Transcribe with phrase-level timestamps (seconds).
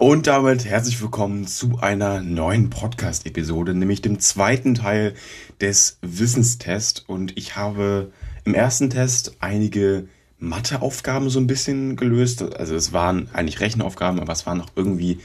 [0.00, 5.12] Und damit herzlich willkommen zu einer neuen Podcast-Episode, nämlich dem zweiten Teil
[5.60, 7.00] des Wissenstests.
[7.00, 8.10] Und ich habe
[8.46, 10.08] im ersten Test einige
[10.38, 12.40] Matheaufgaben so ein bisschen gelöst.
[12.56, 15.20] Also es waren eigentlich Rechenaufgaben, aber es waren auch irgendwie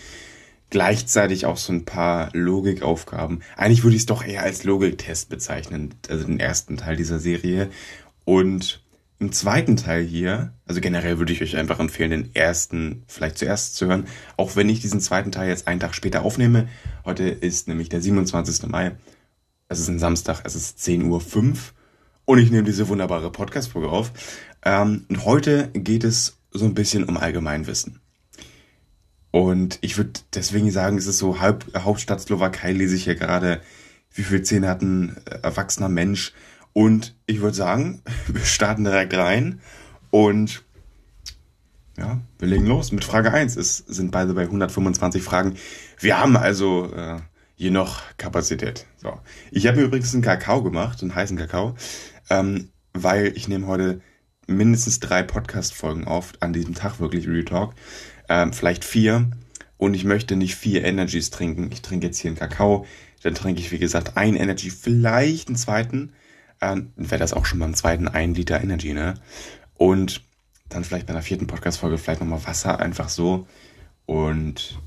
[0.72, 3.44] gleichzeitig auch so ein paar Logikaufgaben.
[3.56, 7.70] Eigentlich würde ich es doch eher als Logiktest bezeichnen, also den ersten Teil dieser Serie.
[8.26, 8.84] Und
[9.20, 13.76] im zweiten Teil hier, also generell würde ich euch einfach empfehlen, den ersten vielleicht zuerst
[13.76, 16.68] zu hören, auch wenn ich diesen zweiten Teil jetzt einen Tag später aufnehme.
[17.06, 18.68] Heute ist nämlich der 27.
[18.68, 18.96] Mai.
[19.70, 21.56] Es ist ein Samstag, es ist 10.05 Uhr
[22.26, 24.12] und ich nehme diese wunderbare Podcast-Folge auf.
[24.64, 28.02] Ähm, und heute geht es so ein bisschen um Allgemeinwissen.
[29.32, 33.62] Und ich würde deswegen sagen, es ist so halb Hauptstadt Slowakei lese ich hier gerade,
[34.14, 36.34] wie viel Zähne hat ein erwachsener Mensch
[36.76, 39.62] und ich würde sagen, wir starten direkt rein
[40.12, 40.64] und
[41.98, 43.56] ja, wir legen los mit Frage 1.
[43.56, 45.56] Es sind beide bei 125 Fragen.
[45.98, 47.22] Wir haben also äh,
[47.56, 48.86] hier noch Kapazität.
[48.98, 49.18] So.
[49.52, 51.76] Ich habe übrigens einen Kakao gemacht, einen heißen Kakao,
[52.30, 54.02] ähm, weil ich nehme heute
[54.46, 57.74] mindestens drei Podcast-Folgen auf, an diesem Tag wirklich Real Talk.
[58.28, 59.32] Ähm, vielleicht vier.
[59.78, 61.72] Und ich möchte nicht vier Energies trinken.
[61.72, 62.86] Ich trinke jetzt hier einen Kakao.
[63.24, 66.12] Dann trinke ich, wie gesagt, einen Energy, vielleicht einen zweiten
[66.60, 69.16] dann wäre das auch schon beim zweiten ein Liter Energy, ne?
[69.76, 70.22] Und
[70.70, 73.48] dann vielleicht bei der vierten Podcast-Folge vielleicht nochmal Wasser, einfach so.
[74.06, 74.80] Und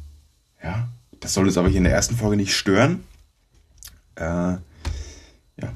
[0.63, 0.89] ja,
[1.21, 3.05] das soll uns aber hier in der ersten Folge nicht stören.
[4.17, 4.61] Äh, ja,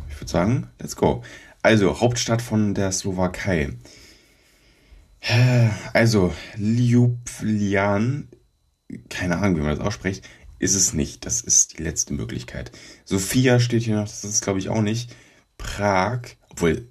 [0.09, 1.23] ich würde sagen, let's go.
[1.63, 3.73] Also, Hauptstadt von der Slowakei.
[5.93, 8.25] Also, Ljubljana,
[9.09, 11.25] keine Ahnung, wie man das ausspricht, ist es nicht.
[11.27, 12.73] Das ist die letzte Möglichkeit.
[13.05, 15.15] Sophia steht hier noch, das ist glaube ich auch nicht.
[15.63, 16.89] Prag, obwohl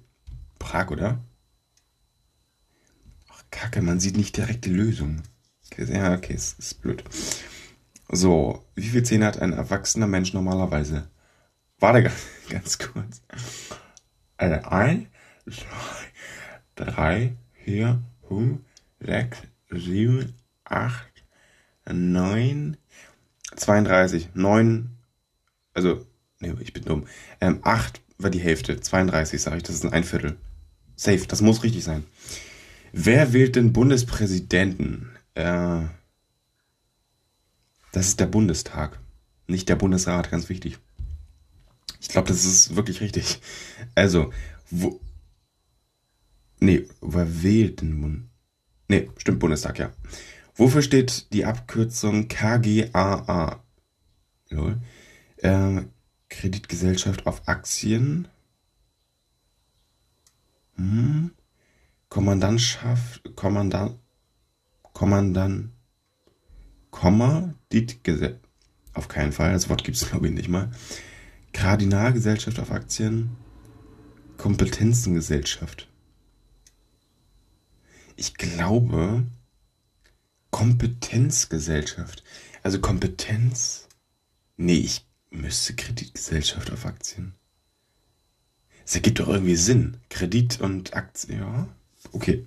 [0.58, 1.22] Prag, oder?
[3.28, 5.22] Ach, Kacke, man sieht nicht direkt die Lösung.
[5.76, 7.04] Ja, okay, ist, ist blöd.
[8.08, 11.08] So, wie viel Zähne hat ein erwachsener Mensch normalerweise?
[11.78, 12.10] Warte
[12.48, 13.22] ganz, kurz.
[14.36, 15.08] Also ein,
[15.46, 15.64] zwei,
[16.74, 18.60] drei, vier, fünf,
[19.00, 19.38] sechs,
[19.70, 21.24] sieben, acht,
[21.86, 22.76] neun,
[23.54, 24.96] 32, neun,
[25.74, 26.06] also,
[26.40, 27.06] nee, ich bin dumm,
[27.40, 28.80] ähm, acht war die Hälfte.
[28.80, 30.36] 32, sage ich, das ist ein Viertel.
[30.96, 32.04] Safe, das muss richtig sein.
[32.92, 35.10] Wer wählt den Bundespräsidenten?
[35.34, 35.82] Äh,
[37.92, 38.98] das ist der Bundestag,
[39.46, 40.78] nicht der Bundesrat, ganz wichtig.
[42.00, 43.40] Ich glaube, das ist wirklich richtig.
[43.94, 44.32] Also,
[44.70, 45.00] wo.
[46.60, 48.28] Nee, wer wählt den Bund?
[48.88, 49.92] Nee, stimmt, Bundestag, ja.
[50.54, 53.62] Wofür steht die Abkürzung KGAA?
[54.50, 54.80] Lol.
[55.38, 55.82] Äh,
[56.32, 58.26] Kreditgesellschaft auf Aktien.
[60.76, 61.32] Hm.
[62.08, 63.98] Kommandantschaft, Kommandant,
[64.82, 65.70] Kommandant,
[66.90, 68.40] Komma, Dietgesellschaft.
[68.94, 70.70] Auf keinen Fall, das Wort gibt es glaube ich nicht mal.
[71.52, 73.36] Kardinalgesellschaft auf Aktien.
[74.36, 75.88] Kompetenzengesellschaft.
[78.16, 79.26] Ich glaube,
[80.50, 82.24] Kompetenzgesellschaft.
[82.62, 83.88] Also Kompetenz.
[84.56, 87.34] Nee, ich Müsste Kreditgesellschaft auf Aktien.
[88.84, 89.96] Es ergibt doch irgendwie Sinn.
[90.10, 91.68] Kredit und Aktien, ja.
[92.12, 92.44] Okay.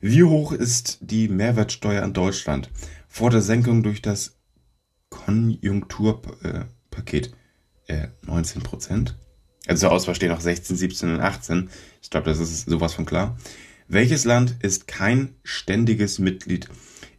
[0.00, 2.70] Wie hoch ist die Mehrwertsteuer in Deutschland
[3.06, 4.36] vor der Senkung durch das
[5.10, 7.36] Konjunkturpaket?
[7.86, 9.16] Äh, 19 Prozent?
[9.68, 11.70] Also zur Auswahl stehen noch 16, 17 und 18.
[12.02, 13.38] Ich glaube, das ist sowas von klar.
[13.86, 16.68] Welches Land ist kein ständiges Mitglied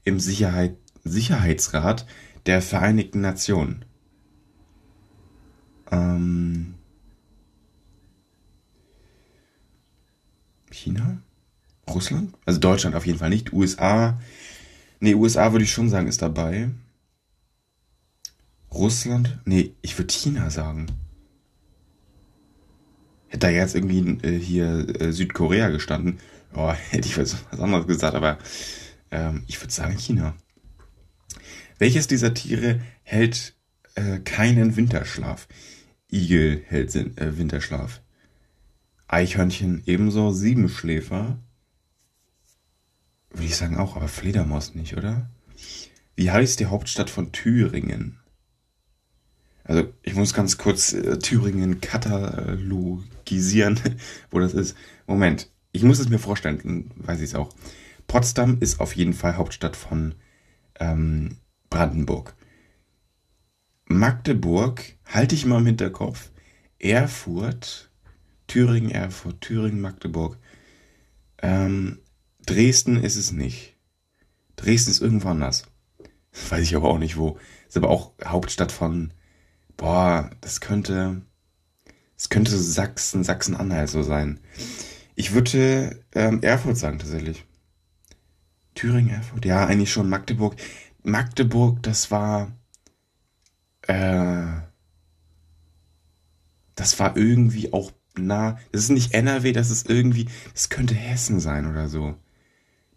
[0.04, 2.06] im Sicherheit, Sicherheitsrat
[2.46, 3.86] der Vereinigten Nationen?
[5.92, 6.76] Ähm,
[10.72, 11.22] China?
[11.90, 12.34] Russland?
[12.46, 13.54] Also Deutschland auf jeden Fall nicht.
[13.54, 14.20] USA.
[15.00, 16.70] Nee, USA würde ich schon sagen, ist dabei.
[18.72, 19.40] Russland?
[19.46, 20.88] Nee, ich würde China sagen.
[23.28, 26.20] Hätte da jetzt irgendwie äh, hier äh, Südkorea gestanden,
[26.54, 28.38] oh, hätte ich was, was anderes gesagt, aber
[29.12, 30.35] ähm, ich würde sagen China.
[31.78, 33.56] Welches dieser Tiere hält
[33.96, 35.47] äh, keinen Winterschlaf?
[36.11, 38.02] Igel hält äh, Winterschlaf.
[39.08, 41.40] Eichhörnchen ebenso, Siebenschläfer.
[43.32, 45.29] Würde ich sagen auch, aber Fledermaus nicht, oder?
[46.16, 48.20] Wie heißt die Hauptstadt von Thüringen?
[49.64, 53.79] Also ich muss ganz kurz äh, Thüringen katalogisieren,
[54.32, 54.76] wo das ist.
[55.06, 57.53] Moment, ich muss es mir vorstellen, dann weiß ich es auch.
[58.08, 60.16] Potsdam ist auf jeden Fall Hauptstadt von
[60.79, 61.38] ähm,
[61.70, 62.34] Brandenburg.
[63.91, 66.30] Magdeburg, halte ich mal im Hinterkopf,
[66.78, 67.90] Erfurt,
[68.46, 70.38] Thüringen, Erfurt, Thüringen, Magdeburg.
[71.41, 72.00] Ähm,
[72.46, 73.76] Dresden ist es nicht.
[74.56, 75.64] Dresden ist irgendwo anders.
[76.50, 77.40] Weiß ich aber auch nicht wo.
[77.68, 79.12] Ist aber auch Hauptstadt von,
[79.76, 81.24] boah, das könnte,
[82.16, 84.40] es könnte Sachsen, Sachsen-Anhalt so sein.
[85.16, 87.44] Ich würde ähm, Erfurt sagen tatsächlich.
[88.76, 90.56] Thüringen, Erfurt, ja, eigentlich schon Magdeburg.
[91.02, 92.52] Magdeburg, das war,
[93.84, 94.46] äh,
[96.76, 98.58] das war irgendwie auch nah.
[98.72, 102.16] Das ist nicht NRW, das ist irgendwie, das könnte Hessen sein oder so.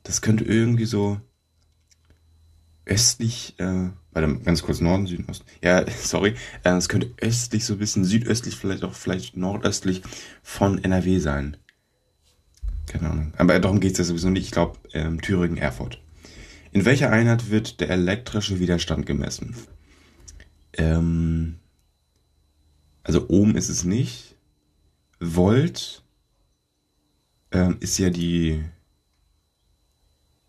[0.02, 1.20] Das könnte irgendwie so
[2.84, 5.46] östlich, äh, warte, ganz kurz Norden, Süden, Osten.
[5.62, 6.34] Ja, sorry.
[6.64, 10.02] Äh, es könnte östlich so ein bisschen, südöstlich, vielleicht auch vielleicht nordöstlich
[10.42, 11.56] von NRW sein.
[12.86, 13.32] Keine Ahnung.
[13.36, 14.44] Aber darum geht es ja sowieso nicht.
[14.44, 16.00] Ich glaube, ähm, Thüringen, Erfurt.
[16.72, 19.54] In welcher Einheit wird der elektrische Widerstand gemessen?
[20.74, 21.58] Ähm,
[23.02, 24.36] also Ohm ist es nicht.
[25.20, 26.02] Volt
[27.50, 28.64] ähm, ist ja die,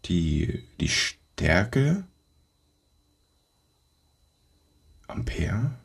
[0.06, 2.06] die, die Stärke.
[5.08, 5.78] Ampere.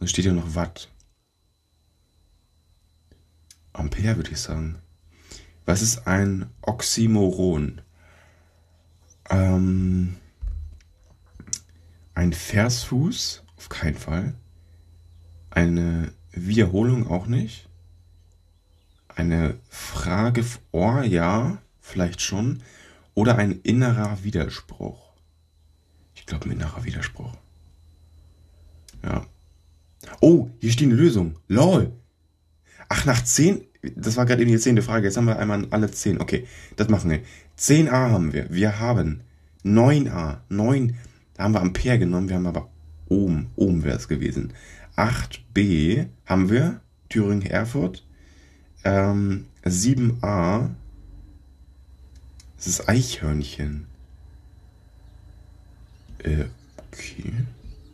[0.00, 0.90] Da steht ja noch Watt.
[3.72, 4.80] Ampere würde ich sagen.
[5.64, 7.82] Was ist ein Oxymoron?
[9.28, 10.16] Ähm,
[12.16, 13.44] ein Versfuß?
[13.56, 14.34] Auf keinen Fall.
[15.50, 17.68] Eine Wiederholung auch nicht.
[19.08, 22.62] Eine Frage, oh ja, vielleicht schon.
[23.14, 25.12] Oder ein innerer Widerspruch.
[26.14, 27.34] Ich glaube, ein innerer Widerspruch.
[29.02, 29.26] Ja.
[30.20, 31.38] Oh, hier steht eine Lösung.
[31.48, 31.92] LOL.
[32.88, 33.62] Ach, nach 10,
[33.94, 35.06] das war gerade eben die zehnte Frage.
[35.06, 36.20] Jetzt haben wir einmal alle 10.
[36.20, 36.46] Okay,
[36.76, 37.20] das machen wir.
[37.58, 38.50] 10a haben wir.
[38.50, 39.22] Wir haben
[39.64, 40.38] 9a.
[40.48, 40.96] 9,
[41.36, 42.28] da haben wir Ampere genommen.
[42.28, 42.70] Wir haben aber
[43.08, 43.50] Ohm.
[43.56, 44.52] Ohm wäre es gewesen.
[44.96, 46.80] 8b haben wir.
[47.08, 48.04] Thüringen, Erfurt.
[48.84, 50.70] Ähm, 7a.
[52.56, 53.86] Das ist Eichhörnchen.
[56.18, 56.46] Äh,
[56.78, 57.32] okay.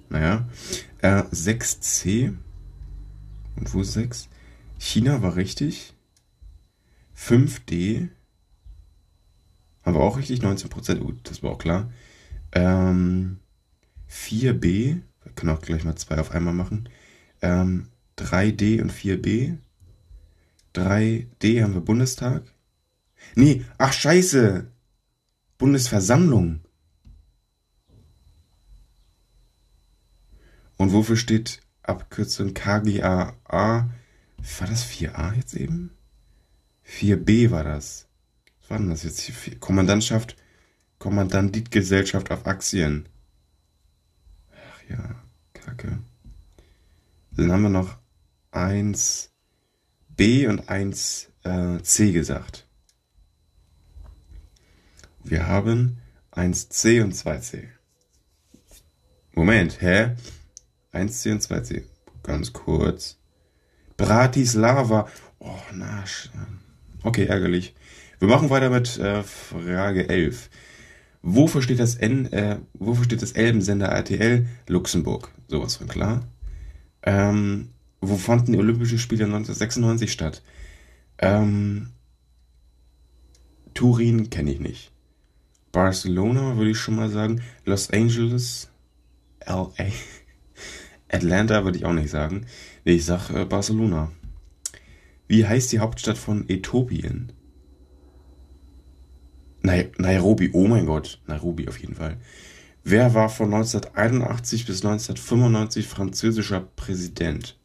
[0.08, 0.48] Naja.
[1.00, 2.34] Äh, 6c.
[3.56, 4.28] Und wo ist 6?
[4.78, 5.94] China war richtig.
[7.16, 8.08] 5D.
[9.84, 10.94] Haben wir auch richtig, 19%.
[11.00, 11.90] Gut, das war auch klar.
[12.52, 13.38] Ähm,
[14.10, 15.00] 4B.
[15.24, 16.88] Wir können auch gleich mal zwei auf einmal machen.
[17.40, 17.88] Ähm,
[18.18, 19.58] 3D und 4B.
[20.74, 22.42] 3D haben wir Bundestag.
[23.34, 24.70] Nee, ach scheiße.
[25.58, 26.60] Bundesversammlung.
[30.76, 33.34] Und wofür steht Abkürzung KGAA?
[33.48, 35.92] War das 4a jetzt eben?
[36.86, 38.08] 4b war das.
[38.60, 39.60] Was war denn das jetzt?
[39.60, 40.36] Kommandantschaft,
[41.02, 43.08] Kommandantitgesellschaft auf Aktien.
[44.52, 45.16] Ach ja,
[45.52, 45.98] kacke.
[47.32, 47.98] Dann haben wir noch
[48.52, 49.28] 1b
[50.48, 52.68] und 1c äh, gesagt.
[55.24, 55.98] Wir haben
[56.30, 57.64] 1c und 2c.
[59.34, 60.14] Moment, hä?
[60.92, 61.82] 1c und 2c.
[62.22, 63.18] Ganz kurz.
[63.96, 65.08] Bratislava.
[65.40, 66.04] Oh, na,
[67.02, 67.74] okay, ärgerlich.
[68.20, 70.48] Wir machen weiter mit äh, Frage 11.
[71.22, 74.46] Wofür steht das N, äh, wofür steht das Elbensender RTL?
[74.66, 75.30] Luxemburg.
[75.46, 76.26] Sowas von klar.
[77.04, 77.70] Ähm,
[78.00, 80.42] wo fanden die Olympischen Spiele 1996 statt?
[81.18, 81.90] Ähm,
[83.74, 84.92] Turin kenne ich nicht.
[85.70, 87.40] Barcelona würde ich schon mal sagen.
[87.64, 88.70] Los Angeles,
[89.46, 89.70] LA.
[91.08, 92.46] Atlanta würde ich auch nicht sagen.
[92.84, 94.10] Nee, ich sag äh, Barcelona.
[95.28, 97.32] Wie heißt die Hauptstadt von Äthiopien?
[99.62, 102.16] Nai Nairobi, oh mein Gott, Nairobi auf jeden Fall.
[102.84, 107.56] Wer war von 1981 bis 1995 französischer Präsident?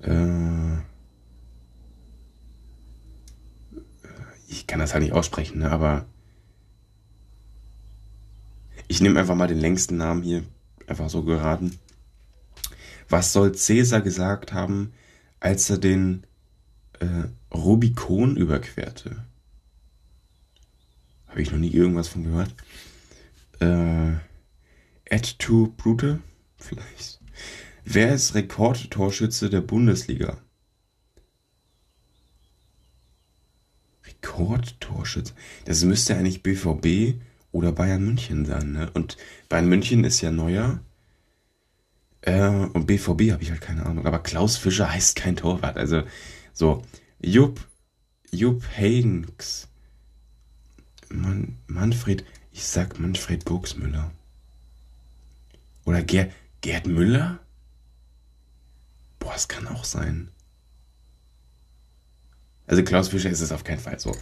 [0.00, 0.78] Äh,
[4.48, 6.06] ich kann das halt nicht aussprechen, ne, aber
[8.88, 10.42] ich nehme einfach mal den längsten Namen hier,
[10.86, 11.78] einfach so geraten.
[13.08, 14.92] Was soll Cäsar gesagt haben,
[15.40, 16.24] als er den
[17.00, 19.26] äh, Rubikon überquerte?
[21.30, 22.54] Habe ich noch nie irgendwas von gehört.
[23.60, 24.14] Äh,
[25.14, 26.20] Add to Brute?
[26.58, 27.20] Vielleicht.
[27.84, 30.38] Wer ist Rekordtorschütze der Bundesliga?
[34.04, 35.34] Rekordtorschütze?
[35.64, 37.20] Das müsste eigentlich BVB
[37.52, 38.90] oder Bayern München sein, ne?
[38.94, 39.16] Und
[39.48, 40.80] Bayern München ist ja neuer.
[42.22, 44.06] Äh, und BVB habe ich halt keine Ahnung.
[44.06, 45.76] Aber Klaus Fischer heißt kein Torwart.
[45.76, 46.02] Also,
[46.52, 46.82] so.
[47.20, 47.60] Jupp,
[48.30, 49.69] Jupp Heynckes.
[51.10, 54.12] Man, Manfred, ich sag Manfred Burgsmüller.
[55.84, 57.40] Oder Ger, Gerd Müller?
[59.18, 60.30] Boah, das kann auch sein.
[62.66, 64.16] Also Klaus Fischer ist es auf keinen Fall so.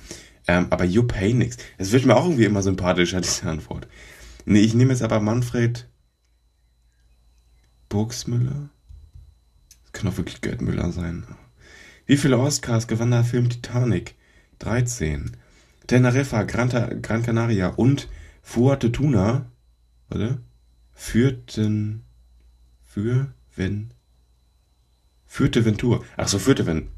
[0.47, 3.87] Ähm, aber Jupp Heynix, es wird mir auch irgendwie immer sympathischer, diese Antwort.
[4.47, 5.87] Nee, ich nehme jetzt aber Manfred
[7.91, 8.71] Burgsmüller.
[9.83, 11.27] Das kann auch wirklich Gerd Müller sein.
[12.07, 14.15] Wie viele Oscars gewann der Film Titanic?
[14.61, 15.37] 13.
[15.89, 18.09] Teneriffa, Gran, Gran Canaria und
[18.43, 19.51] Fuerteventura,
[20.09, 20.41] warte,
[20.93, 22.05] führten,
[22.85, 23.93] für, wenn,
[25.27, 26.91] führte Ventur, ach so, führte wenn,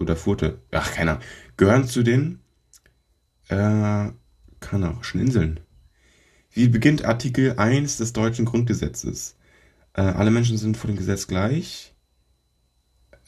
[0.00, 1.20] oder Furte, ach, keiner,
[1.56, 2.40] gehören zu den,
[3.48, 4.10] äh,
[4.60, 5.60] Kanarischen Inseln.
[6.50, 9.36] Wie beginnt Artikel 1 des deutschen Grundgesetzes?
[9.92, 11.94] Äh, alle Menschen sind vor dem Gesetz gleich.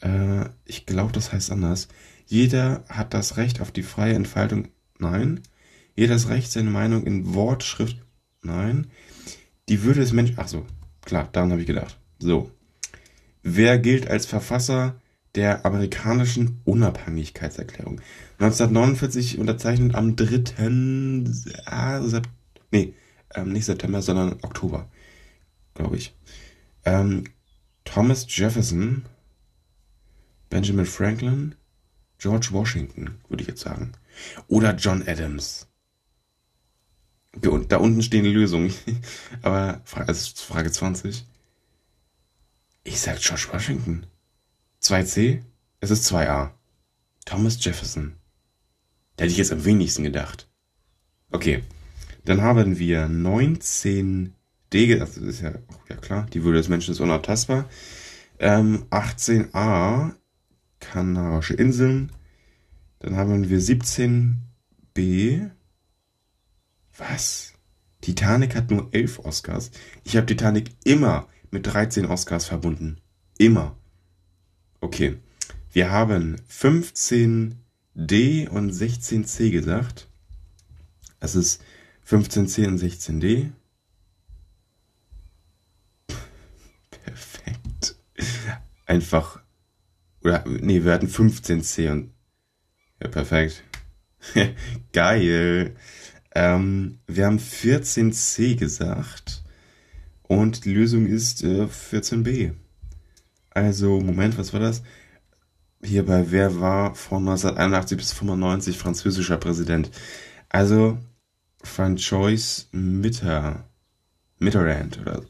[0.01, 1.87] Äh, ich glaube, das heißt anders.
[2.25, 4.69] Jeder hat das Recht auf die freie Entfaltung.
[5.01, 5.41] Nein.
[5.95, 7.97] Jeder das Recht, seine Meinung in Wort, Schrift.
[8.43, 8.87] Nein.
[9.67, 10.35] Die Würde des Menschen.
[10.37, 10.65] Ach so,
[11.01, 11.97] klar, daran habe ich gedacht.
[12.19, 12.51] So.
[13.41, 14.95] Wer gilt als Verfasser
[15.33, 17.99] der amerikanischen Unabhängigkeitserklärung?
[18.37, 21.23] 1949 unterzeichnet am 3.
[21.65, 22.27] Ah, Sep
[22.71, 22.93] nee,
[23.33, 24.87] ähm, nicht September, sondern Oktober,
[25.73, 26.13] glaube ich.
[26.85, 27.23] Ähm,
[27.85, 29.05] Thomas Jefferson,
[30.49, 31.55] Benjamin Franklin,
[32.21, 33.93] George Washington, würde ich jetzt sagen.
[34.47, 35.67] Oder John Adams.
[37.33, 38.71] Da unten stehen die Lösungen.
[39.41, 41.25] Aber also Frage 20.
[42.83, 44.05] Ich sag George Washington.
[44.83, 45.41] 2C?
[45.79, 46.51] Es ist 2A.
[47.25, 48.13] Thomas Jefferson.
[49.15, 50.47] Da hätte ich jetzt am wenigsten gedacht.
[51.31, 51.63] Okay.
[52.23, 55.53] Dann haben wir 19D, das ist ja,
[55.89, 57.67] ja klar, die Würde des Menschen ist unabtastbar.
[58.37, 60.13] Ähm, 18a,
[60.81, 62.11] Kanarische Inseln.
[62.99, 65.49] Dann haben wir 17b.
[66.97, 67.53] Was?
[68.01, 69.71] Titanic hat nur 11 Oscars.
[70.03, 72.97] Ich habe Titanic immer mit 13 Oscars verbunden.
[73.37, 73.77] Immer.
[74.81, 75.17] Okay.
[75.71, 80.09] Wir haben 15D und 16C gesagt.
[81.19, 81.63] Das ist
[82.07, 83.51] 15C und 16D.
[86.89, 87.95] Perfekt.
[88.85, 89.40] Einfach.
[90.23, 92.11] Oder, nee, wir hatten 15C und.
[93.01, 93.63] Ja, perfekt.
[94.93, 95.75] Geil.
[96.33, 99.43] Ähm, wir haben 14C gesagt.
[100.23, 102.53] Und die Lösung ist äh, 14b.
[103.49, 104.81] Also, Moment, was war das?
[105.83, 109.89] Hierbei, wer war von 1981 bis 95 französischer Präsident?
[110.47, 110.99] Also,
[111.63, 113.65] Francois Mitter,
[114.39, 115.27] Mitterrand oder so.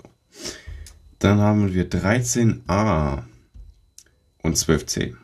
[1.19, 3.23] Dann haben wir 13a
[4.41, 5.15] und 12c.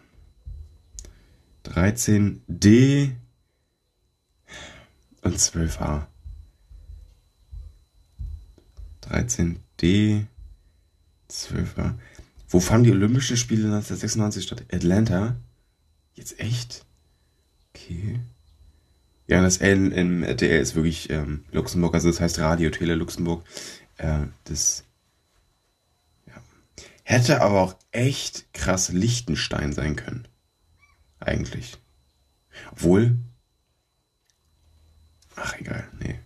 [1.65, 3.11] 13d
[5.21, 6.07] und 12a.
[9.03, 10.25] 13d,
[11.29, 11.95] 12a.
[12.49, 14.65] Wo fanden die Olympischen Spiele 1996 statt?
[14.71, 15.35] Atlanta?
[16.13, 16.85] Jetzt echt?
[17.73, 18.19] Okay.
[19.27, 23.43] Ja, das L im RTL ist wirklich ähm, Luxemburg, also das heißt Radio Tele Luxemburg.
[23.97, 24.85] Äh, das.
[27.07, 30.27] Hätte aber auch echt krass Liechtenstein sein können.
[31.21, 31.77] Eigentlich.
[32.73, 33.17] Obwohl.
[35.37, 36.19] Ach, egal, nee.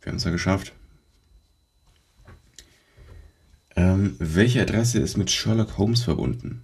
[0.00, 0.72] Wir haben es ja geschafft.
[3.74, 6.62] Ähm, welche Adresse ist mit Sherlock Holmes verbunden?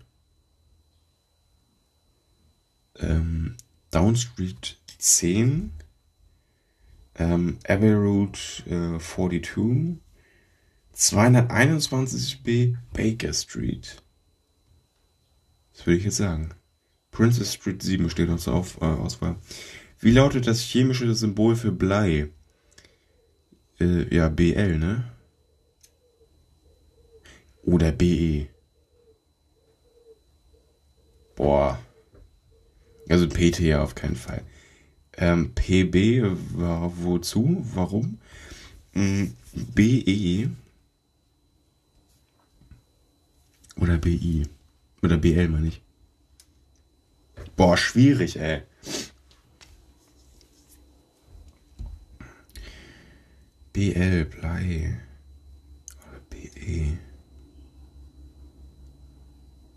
[2.96, 3.56] Ähm,
[3.90, 5.72] Down Street 10,
[7.16, 9.98] ähm, Abbey Road äh, 42,
[11.00, 14.02] 221b Baker Street.
[15.72, 16.50] Das würde ich jetzt sagen.
[17.10, 19.36] Princess Street 7 steht zur Auf, äh, Auswahl.
[19.98, 22.28] Wie lautet das chemische Symbol für Blei?
[23.80, 25.10] Äh, ja, BL, ne?
[27.62, 28.48] Oder BE.
[31.34, 31.78] Boah.
[33.08, 34.42] Also PT ja auf keinen Fall.
[35.16, 36.22] Ähm, PB
[36.54, 37.66] war wozu?
[37.72, 38.18] Warum?
[38.92, 40.50] Mhm, BE
[43.80, 44.46] oder BI
[45.02, 45.82] oder BL meine ich.
[47.56, 48.62] Boah, schwierig, ey.
[53.72, 55.00] BL, Blei.
[56.08, 56.98] Oder BE.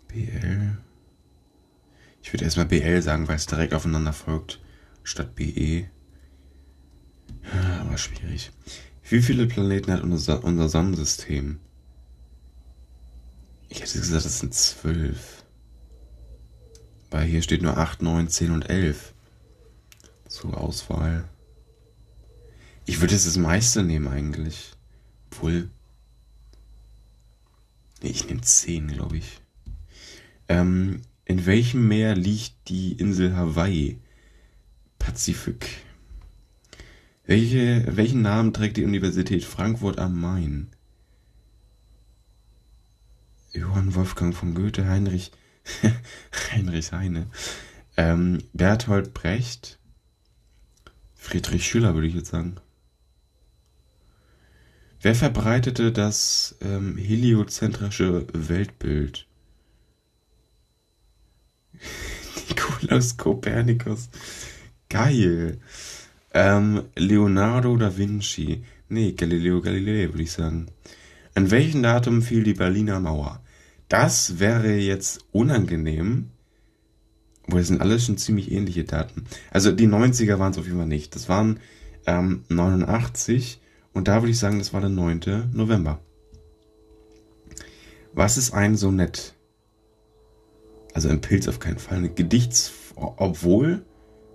[0.08, 0.78] BL.
[2.22, 4.60] Ich würde erstmal BL sagen, weil es direkt aufeinander folgt
[5.02, 5.88] statt BE.
[7.80, 8.50] Aber schwierig.
[9.08, 11.60] Wie viele Planeten hat unser, unser Sonnensystem?
[13.74, 15.44] Ich hätte gesagt, das sind zwölf.
[17.10, 19.12] Weil hier steht nur 8, 9, 10 und 11
[20.28, 21.28] zur Auswahl.
[22.86, 24.72] Ich würde jetzt das meiste nehmen eigentlich.
[25.30, 25.70] Obwohl.
[28.02, 29.40] Nee, ich nehme 10, glaube ich.
[30.48, 33.98] Ähm, In welchem Meer liegt die Insel Hawaii?
[35.00, 35.66] Pazifik.
[37.26, 40.70] Welche, welchen Namen trägt die Universität Frankfurt am Main?
[43.54, 45.30] Johann Wolfgang von Goethe, Heinrich,
[46.52, 47.28] Heinrich Heine,
[47.96, 49.78] ähm, Berthold Brecht,
[51.14, 52.56] Friedrich Schüler würde ich jetzt sagen.
[55.00, 59.26] Wer verbreitete das ähm, heliozentrische Weltbild?
[62.48, 64.08] Nikolaus Kopernikus.
[64.88, 65.60] Geil.
[66.32, 68.64] Ähm, Leonardo da Vinci.
[68.88, 70.66] Nee, Galileo Galilei, würde ich sagen.
[71.34, 73.43] An welchem Datum fiel die Berliner Mauer?
[73.94, 76.30] Das wäre jetzt unangenehm.
[77.46, 79.26] Wo das sind alles schon ziemlich ähnliche Daten.
[79.52, 81.14] Also die 90er waren es auf jeden Fall nicht.
[81.14, 81.60] Das waren
[82.04, 83.60] ähm, 89
[83.92, 85.52] und da würde ich sagen, das war der 9.
[85.52, 86.00] November.
[88.12, 89.34] Was ist ein Sonett?
[90.92, 91.98] Also ein Pilz auf keinen Fall.
[91.98, 93.84] Ein Gedichts, obwohl,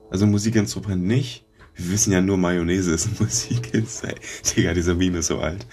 [0.09, 1.43] also Musikinstrument nicht.
[1.75, 3.73] Wir wissen ja nur, Mayonnaise ist Musik.
[3.73, 5.67] Digga, dieser Meme ist so alt.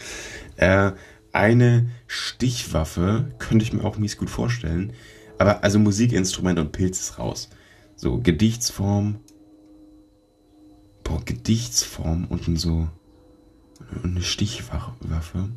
[0.56, 0.90] Äh,
[1.36, 4.92] eine Stichwaffe könnte ich mir auch mies gut vorstellen.
[5.38, 7.50] Aber also Musikinstrument und Pilz ist raus.
[7.94, 9.20] So, Gedichtsform.
[11.04, 12.88] Boah, Gedichtsform und so.
[14.02, 15.50] Eine Stichwaffe.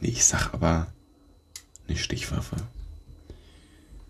[0.00, 0.92] Nee, ich sag aber
[1.88, 2.56] eine Stichwaffe.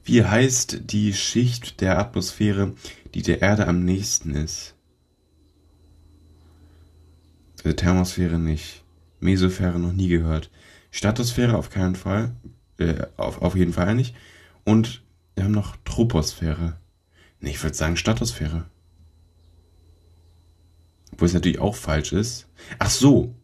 [0.04, 2.74] Wie heißt die Schicht der Atmosphäre,
[3.14, 4.74] die der Erde am nächsten ist?
[7.70, 8.82] Thermosphäre nicht.
[9.20, 10.50] Mesosphäre noch nie gehört.
[10.90, 12.34] Stratosphäre auf keinen Fall.
[12.78, 14.14] Äh, auf, auf jeden Fall nicht.
[14.64, 15.02] Und
[15.34, 16.76] wir haben noch Troposphäre.
[17.40, 18.66] Nee, ich würde sagen Stratosphäre.
[21.12, 22.48] Obwohl es natürlich auch falsch ist.
[22.78, 23.34] Ach so.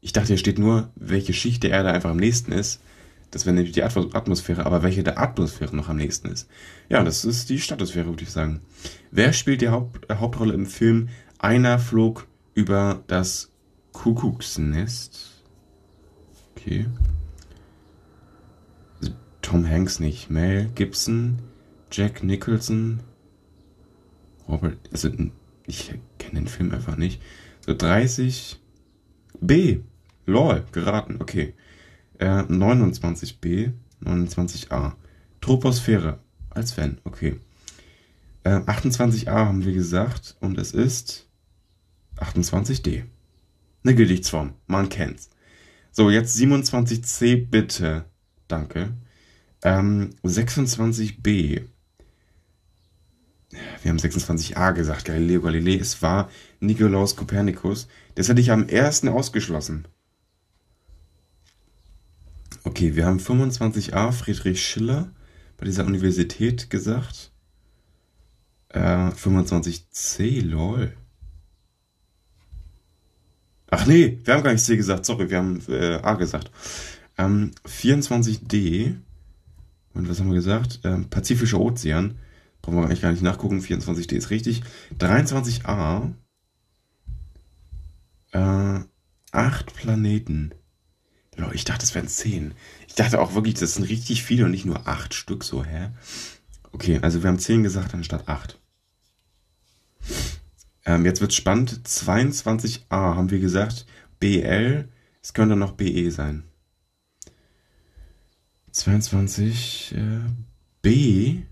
[0.00, 2.80] Ich dachte, hier steht nur, welche Schicht der Erde einfach am nächsten ist.
[3.30, 6.48] Das wäre nämlich die Atmosphäre, aber welche der Atmosphäre noch am nächsten ist.
[6.88, 8.60] Ja, das ist die Stratosphäre, würde ich sagen.
[9.10, 13.50] Wer spielt die Haupt Hauptrolle im Film Einer flog über das
[13.92, 15.42] Kuckucksnest?
[16.56, 16.86] Okay.
[19.42, 20.30] Tom Hanks nicht.
[20.30, 21.38] Mel Gibson,
[21.90, 23.00] Jack Nicholson,
[24.48, 25.10] Robert, also
[25.66, 27.22] ich kenne den Film einfach nicht.
[27.60, 28.58] So 30
[29.40, 29.80] B.
[30.26, 31.54] Lol, geraten, okay.
[32.18, 34.92] Äh, 29b, 29a.
[35.40, 37.38] Troposphäre, als Fan, okay.
[38.44, 41.28] Äh, 28a haben wir gesagt und es ist
[42.18, 43.04] 28d.
[43.84, 45.30] Eine Gedichtsform, man kennt's.
[45.90, 48.04] So, jetzt 27c bitte.
[48.48, 48.94] Danke.
[49.62, 51.62] Ähm, 26b.
[53.82, 55.76] Wir haben 26a gesagt, Galileo Galilei.
[55.76, 57.86] Es war Nikolaus Kopernikus.
[58.14, 59.86] Das hätte ich am ersten ausgeschlossen.
[62.64, 65.12] Okay, wir haben 25a Friedrich Schiller
[65.56, 67.30] bei dieser Universität gesagt.
[68.70, 70.96] Äh, 25c, lol.
[73.76, 76.52] Ach nee, wir haben gar nicht C gesagt, sorry, wir haben äh, A gesagt.
[77.18, 78.94] Ähm, 24d,
[79.94, 80.78] und was haben wir gesagt?
[80.84, 82.14] Ähm, Pazifischer Ozean.
[82.62, 84.62] Brauchen wir eigentlich gar nicht nachgucken, 24d ist richtig.
[84.96, 86.12] 23a,
[88.30, 88.80] äh,
[89.32, 90.52] 8 Planeten.
[91.52, 92.54] Ich dachte, es wären 10.
[92.86, 95.88] Ich dachte auch wirklich, das sind richtig viele und nicht nur 8 Stück so, hä?
[96.70, 98.56] Okay, also wir haben 10 gesagt anstatt 8.
[100.84, 101.80] Ähm, jetzt wird's spannend.
[101.86, 103.86] 22a haben wir gesagt.
[104.20, 104.88] BL.
[105.22, 106.44] Es könnte noch BE sein.
[108.72, 110.20] 22 äh,
[110.82, 111.42] B.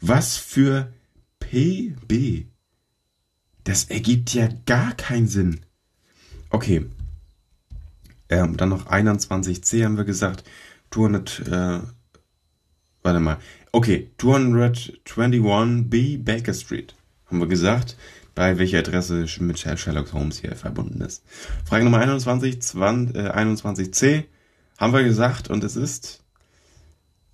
[0.00, 0.92] Was für
[1.40, 2.46] PB?
[3.64, 5.60] Das ergibt ja gar keinen Sinn.
[6.50, 6.86] Okay.
[8.28, 10.44] Ähm, dann noch 21c haben wir gesagt.
[10.90, 11.80] 200, äh,
[13.02, 13.38] warte mal.
[13.70, 16.94] Okay, 221b Baker Street
[17.26, 17.96] haben wir gesagt,
[18.34, 21.22] bei welcher Adresse mit Sherlock Holmes hier verbunden ist.
[21.66, 24.24] Frage Nummer 21, 20, äh, 21c
[24.78, 26.24] haben wir gesagt und es ist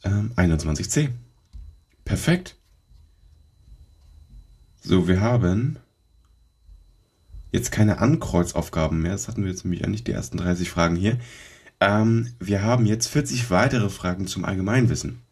[0.03, 1.11] ähm, 21c.
[2.05, 2.57] Perfekt.
[4.83, 5.79] So, wir haben
[7.53, 9.13] jetzt keine Ankreuzaufgaben mehr.
[9.13, 11.19] Das hatten wir jetzt nämlich nicht die ersten 30 Fragen hier.
[11.81, 15.24] Ähm, wir haben jetzt 40 weitere Fragen zum Allgemeinwissen.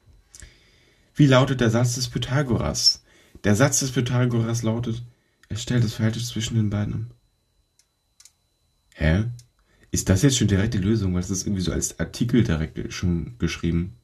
[1.15, 3.05] Wie lautet der Satz des Pythagoras?
[3.45, 5.03] Der Satz des Pythagoras lautet,
[5.49, 7.11] er stellt das Verhältnis zwischen den beiden.
[8.95, 9.25] Hä?
[9.91, 11.15] Ist das jetzt schon direkt die Lösung?
[11.15, 13.97] Weil ist irgendwie so als Artikel direkt schon geschrieben.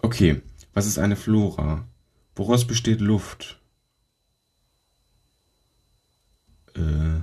[0.00, 0.40] Okay,
[0.72, 1.86] was ist eine Flora?
[2.34, 3.60] Woraus besteht Luft?
[6.74, 7.20] Äh,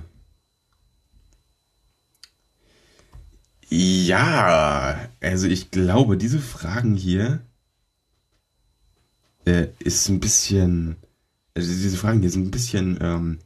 [3.70, 7.40] Ja, also ich glaube, diese Fragen hier
[9.48, 10.96] äh, ist ein bisschen,
[11.54, 13.38] also diese Fragen hier sind ein bisschen ähm,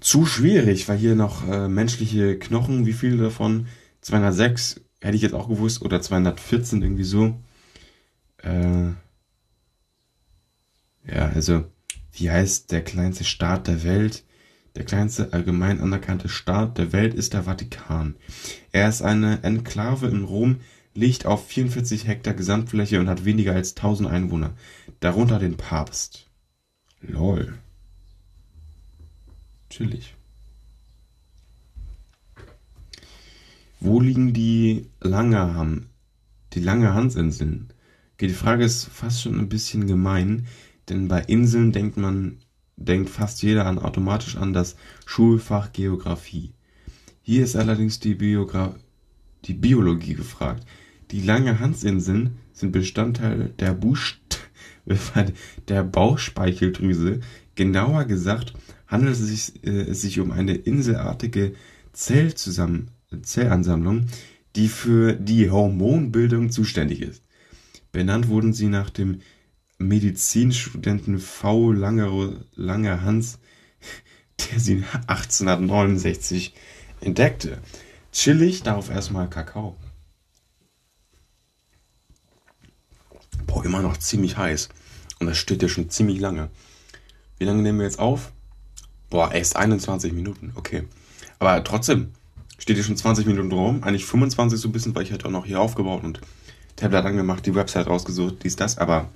[0.00, 3.66] zu schwierig, weil hier noch äh, menschliche Knochen, wie viele davon?
[4.02, 7.40] 206 hätte ich jetzt auch gewusst oder 214 irgendwie so.
[8.42, 8.90] Äh,
[11.06, 11.64] ja, also
[12.12, 14.24] wie heißt der kleinste Staat der Welt?
[14.76, 18.14] Der kleinste allgemein anerkannte Staat der Welt ist der Vatikan.
[18.70, 20.60] Er ist eine Enklave in Rom,
[20.98, 24.54] liegt auf 44 Hektar Gesamtfläche und hat weniger als 1000 Einwohner,
[24.98, 26.28] darunter den Papst.
[27.00, 27.56] Lol.
[29.70, 30.16] Chillig.
[33.78, 35.86] Wo liegen die Langerham,
[36.54, 37.68] die Langerhansinseln?
[38.14, 40.48] Okay, die Frage ist fast schon ein bisschen gemein,
[40.88, 42.38] denn bei Inseln denkt man,
[42.74, 44.74] denkt fast jeder an automatisch an das
[45.06, 46.54] Schulfach Geographie.
[47.22, 48.74] Hier ist allerdings die, Biogra
[49.44, 50.66] die Biologie gefragt.
[51.10, 53.54] Die Langerhansinseln sind Bestandteil
[55.68, 57.20] der, Bauchspeicheldrüse.
[57.54, 58.52] Genauer gesagt
[58.86, 59.84] handelt es sich, äh,
[60.20, 61.54] um eine inselartige
[61.92, 64.06] Zellansammlung,
[64.56, 67.22] die für die Hormonbildung zuständig ist.
[67.92, 69.20] Benannt wurden sie nach dem
[69.78, 71.72] Medizinstudenten V.
[71.72, 73.38] Langer, Hans,
[74.50, 76.52] der sie 1869
[77.00, 77.58] entdeckte.
[78.12, 79.76] Chillig, darauf erstmal Kakao.
[83.48, 84.68] Boah, immer noch ziemlich heiß.
[85.18, 86.50] Und das steht ja schon ziemlich lange.
[87.38, 88.30] Wie lange nehmen wir jetzt auf?
[89.10, 90.84] Boah, erst 21 Minuten, okay.
[91.40, 92.12] Aber trotzdem,
[92.58, 93.82] steht hier schon 20 Minuten rum.
[93.82, 96.20] Eigentlich 25 so ein bisschen, weil ich halt auch noch hier aufgebaut und
[96.76, 98.78] Tablet angemacht, die Website rausgesucht, dies, das.
[98.78, 99.08] Aber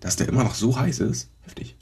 [0.00, 1.76] dass der immer noch so heiß ist, heftig.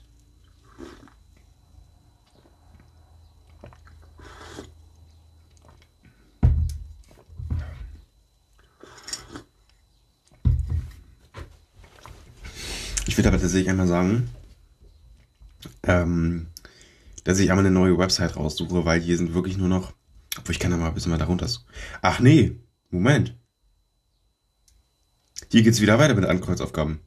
[13.12, 14.30] Ich würde aber tatsächlich einmal sagen,
[15.82, 16.46] ähm,
[17.24, 19.92] dass ich einmal eine neue Website raussuche, weil hier sind wirklich nur noch,
[20.38, 21.46] obwohl ich kann da mal ein bisschen mal darunter.
[22.00, 22.56] Ach nee,
[22.88, 23.36] Moment.
[25.50, 27.00] Hier geht's wieder weiter mit Ankreuzaufgaben.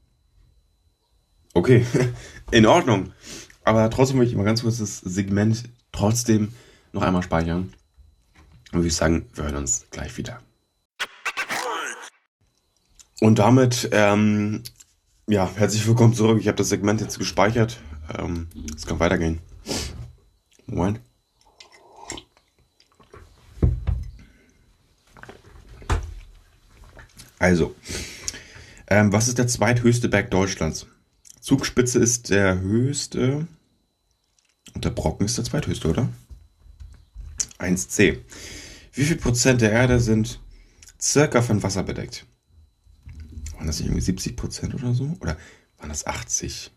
[1.55, 1.87] Okay,
[2.51, 3.11] in Ordnung.
[3.63, 6.53] Aber trotzdem möchte ich mal ganz kurz das Segment trotzdem
[6.93, 7.73] noch einmal speichern.
[8.71, 10.39] Und würde ich sagen, wir hören uns gleich wieder.
[13.21, 14.61] Und damit, ähm,
[15.27, 16.39] ja, herzlich willkommen zurück.
[16.39, 17.79] Ich habe das Segment jetzt gespeichert.
[18.17, 19.39] Ähm, es kann weitergehen.
[20.67, 20.99] Moment.
[27.39, 27.75] Also,
[28.87, 30.87] ähm, was ist der zweithöchste Berg Deutschlands?
[31.41, 33.47] Zugspitze ist der höchste.
[34.73, 36.09] Und der Brocken ist der zweithöchste, oder?
[37.59, 38.19] 1c.
[38.93, 40.39] Wie viel Prozent der Erde sind
[40.99, 42.25] circa von Wasser bedeckt?
[43.55, 45.15] Waren das nicht irgendwie 70 Prozent oder so?
[45.19, 45.37] Oder
[45.77, 46.71] waren das 80?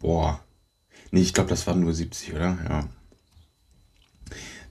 [0.00, 0.44] Boah.
[1.10, 2.58] Nee, ich glaube, das waren nur 70, oder?
[2.68, 2.88] Ja.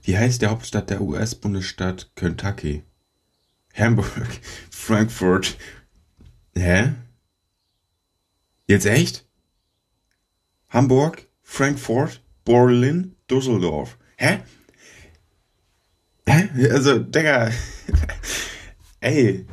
[0.02, 2.84] Wie heißt der Hauptstadt der US-Bundesstaat Kentucky?
[3.74, 4.40] Hamburg,
[4.70, 5.56] Frankfurt,
[6.58, 6.92] Hä?
[8.66, 9.24] Jetzt echt?
[10.68, 13.96] Hamburg, Frankfurt, Berlin, Düsseldorf.
[14.16, 14.40] Hä?
[16.26, 16.70] Hä?
[16.72, 17.50] Also, Digga.
[19.00, 19.46] Ey.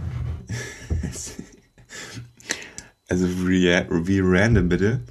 [3.08, 5.06] Also, wie, random bitte.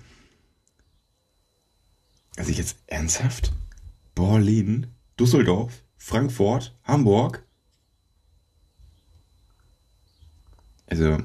[2.37, 3.53] Also, jetzt ernsthaft?
[4.15, 7.47] Berlin, Düsseldorf, Frankfurt, Hamburg?
[10.87, 11.19] Also,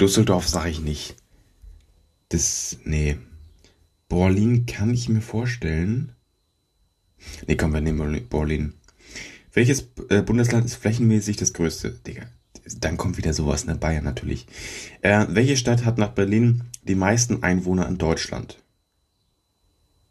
[0.00, 1.16] Düsseldorf sage ich nicht.
[2.28, 3.18] Das, nee.
[4.08, 6.14] Berlin kann ich mir vorstellen.
[7.46, 8.79] Nee, komm, wir nehmen Berlin.
[9.52, 11.90] Welches äh, Bundesland ist flächenmäßig das größte?
[11.90, 12.26] Digga,
[12.78, 13.74] dann kommt wieder sowas, ne?
[13.74, 14.46] Bayern natürlich.
[15.02, 18.62] Äh, welche Stadt hat nach Berlin die meisten Einwohner in Deutschland?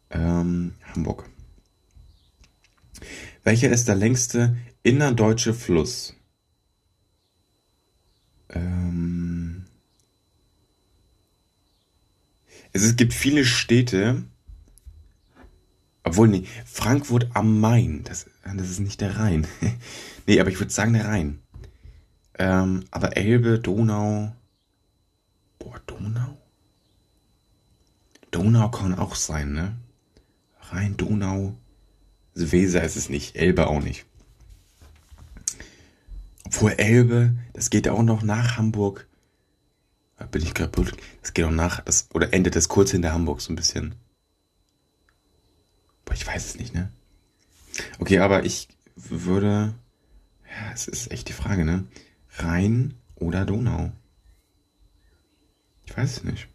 [0.09, 1.29] Ähm, Hamburg.
[3.43, 6.15] Welcher ist der längste innerdeutsche Fluss?
[8.49, 9.65] Ähm,
[12.73, 14.23] es gibt viele Städte,
[16.03, 19.47] obwohl, nee, Frankfurt am Main, das, das ist nicht der Rhein.
[20.27, 21.39] nee, aber ich würde sagen der Rhein.
[22.37, 24.33] Ähm, aber Elbe, Donau.
[25.59, 26.37] Boah, Donau?
[28.31, 29.75] Donau kann auch sein, ne?
[30.71, 31.57] Rhein, Donau.
[32.35, 34.05] Also Weser ist es nicht, Elbe auch nicht.
[36.45, 39.07] Obwohl Elbe, das geht auch noch nach Hamburg.
[40.31, 40.95] Bin ich kaputt.
[41.21, 43.95] Das geht auch nach, das, oder endet das kurz hinter Hamburg so ein bisschen.
[46.05, 46.91] Boah, ich weiß es nicht, ne?
[47.99, 49.73] Okay, aber ich würde.
[50.49, 51.85] Ja, es ist echt die Frage, ne?
[52.37, 53.91] Rhein oder Donau?
[55.85, 56.47] Ich weiß es nicht.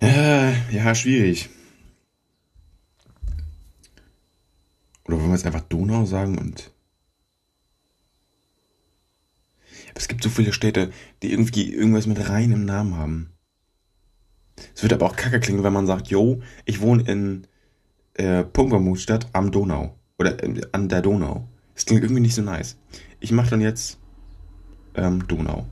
[0.00, 1.48] Äh, ja, schwierig.
[5.04, 6.72] Oder wollen wir jetzt einfach Donau sagen und.
[9.94, 10.90] Es gibt so viele Städte,
[11.22, 13.32] die irgendwie irgendwas mit Rhein im Namen haben.
[14.74, 17.46] Es wird aber auch kacke klingen, wenn man sagt, yo, ich wohne in
[18.14, 19.98] äh, Pumpermutstadt am Donau.
[20.18, 21.48] Oder äh, an der Donau.
[21.74, 22.76] Das klingt irgendwie nicht so nice.
[23.20, 23.98] Ich mache dann jetzt
[24.94, 25.66] ähm, Donau.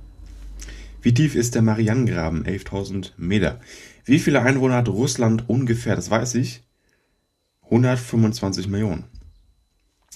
[1.03, 2.44] Wie tief ist der Marianengraben?
[2.44, 3.61] 11.000 Meter.
[4.05, 5.96] Wie viele Einwohner hat Russland ungefähr?
[5.96, 6.62] Das weiß ich.
[7.64, 9.05] 125 Millionen.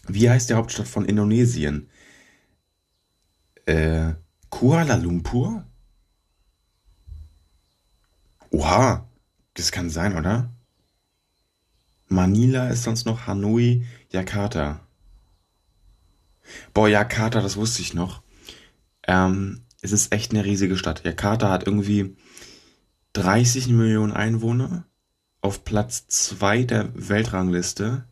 [0.09, 1.89] Wie heißt die Hauptstadt von Indonesien?
[3.67, 4.15] Äh,
[4.51, 5.65] Kuala Lumpur?
[8.51, 9.09] Oha,
[9.55, 10.54] das kann sein, oder?
[12.09, 14.81] Manila ist sonst noch Hanoi, Jakarta.
[16.73, 18.23] Boah, Jakarta, das wusste ich noch.
[19.07, 21.05] Ähm, es ist echt eine riesige Stadt.
[21.05, 22.17] Jakarta hat irgendwie
[23.15, 24.87] 30 Millionen Einwohner
[25.41, 28.05] auf Platz 2 der Weltrangliste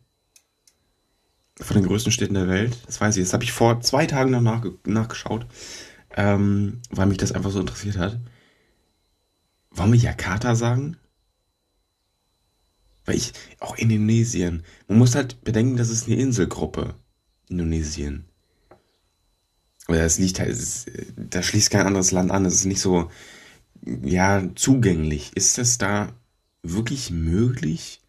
[1.59, 2.77] von den größten Städten der Welt.
[2.85, 3.23] Das weiß ich.
[3.23, 5.45] Das habe ich vor zwei Tagen noch nachge nachgeschaut,
[6.15, 8.19] ähm, weil mich das einfach so interessiert hat.
[9.71, 10.97] Wollen wir Jakarta sagen?
[13.05, 14.63] Weil ich, auch Indonesien.
[14.87, 16.95] Man muss halt bedenken, das ist eine Inselgruppe.
[17.49, 18.25] Indonesien.
[19.87, 20.57] Oder es liegt halt,
[21.17, 22.45] da schließt kein anderes Land an.
[22.45, 23.09] Es ist nicht so,
[23.85, 25.31] ja, zugänglich.
[25.35, 26.13] Ist es da
[26.61, 28.01] wirklich möglich,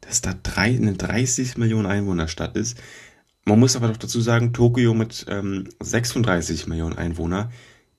[0.00, 2.78] dass da drei, eine 30 Millionen Einwohnerstadt ist?
[3.44, 7.50] Man muss aber doch dazu sagen, Tokio mit ähm, 36 Millionen Einwohner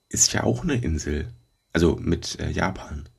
[0.10, 1.28] ist ja auch eine Insel.
[1.74, 3.10] Also mit äh, Japan.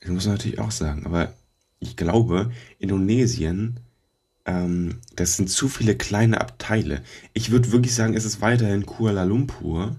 [0.00, 1.06] Das muss man natürlich auch sagen.
[1.06, 1.32] Aber
[1.80, 3.80] ich glaube, Indonesien
[4.46, 7.02] ähm, das sind zu viele kleine Abteile.
[7.34, 9.96] Ich würde wirklich sagen, es ist weiterhin Kuala Lumpur.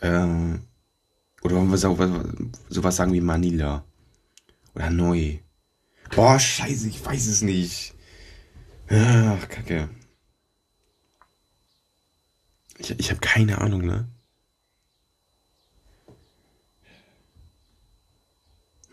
[0.00, 0.58] Äh,
[1.42, 2.10] oder wollen wir sowas,
[2.68, 3.84] sowas sagen wie Manila?
[4.74, 5.38] Oder Neu?
[6.14, 7.94] Boah, scheiße, ich weiß es nicht.
[8.88, 9.90] Ach, kacke.
[12.78, 14.08] Ich, ich habe keine Ahnung, ne?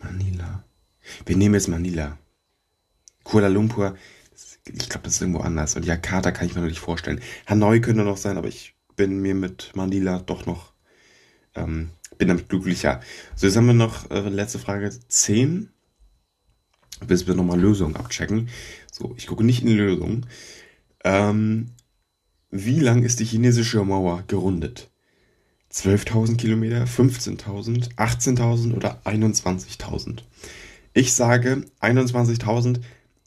[0.06, 0.64] Manila.
[1.26, 2.18] Wir nehmen jetzt Manila.
[3.24, 3.96] Kuala Lumpur,
[4.66, 5.76] ich glaube, das ist irgendwo anders.
[5.76, 7.22] Und Jakarta kann ich mir noch nicht vorstellen.
[7.48, 10.74] Hanoi könnte noch sein, aber ich bin mir mit Manila doch noch,
[11.56, 13.02] ähm, bin damit glücklicher.
[13.36, 15.70] So, jetzt haben wir noch äh, letzte Frage 10.
[17.06, 18.48] Bis wir nochmal Lösungen abchecken.
[18.92, 20.26] So, ich gucke nicht in die Lösung.
[21.04, 21.72] Ähm,
[22.52, 24.90] wie lang ist die chinesische Mauer gerundet?
[25.76, 30.22] 12.000 Kilometer, 15.000, 18.000 oder 21.000?
[30.94, 32.80] Ich sage 21.000,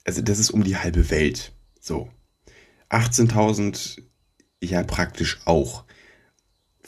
[0.04, 1.52] also das ist um die halbe Welt.
[1.78, 2.10] So.
[2.88, 4.00] 18.000,
[4.62, 5.84] ja praktisch auch.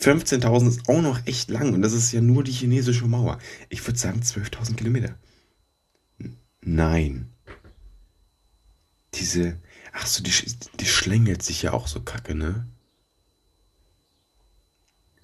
[0.00, 3.38] 15.000 ist auch noch echt lang und das ist ja nur die chinesische Mauer.
[3.68, 5.14] Ich würde sagen 12.000 Kilometer.
[6.62, 7.28] Nein.
[9.12, 9.60] Diese,
[9.92, 10.32] ach so, die,
[10.78, 12.66] die schlängelt sich ja auch so kacke, ne?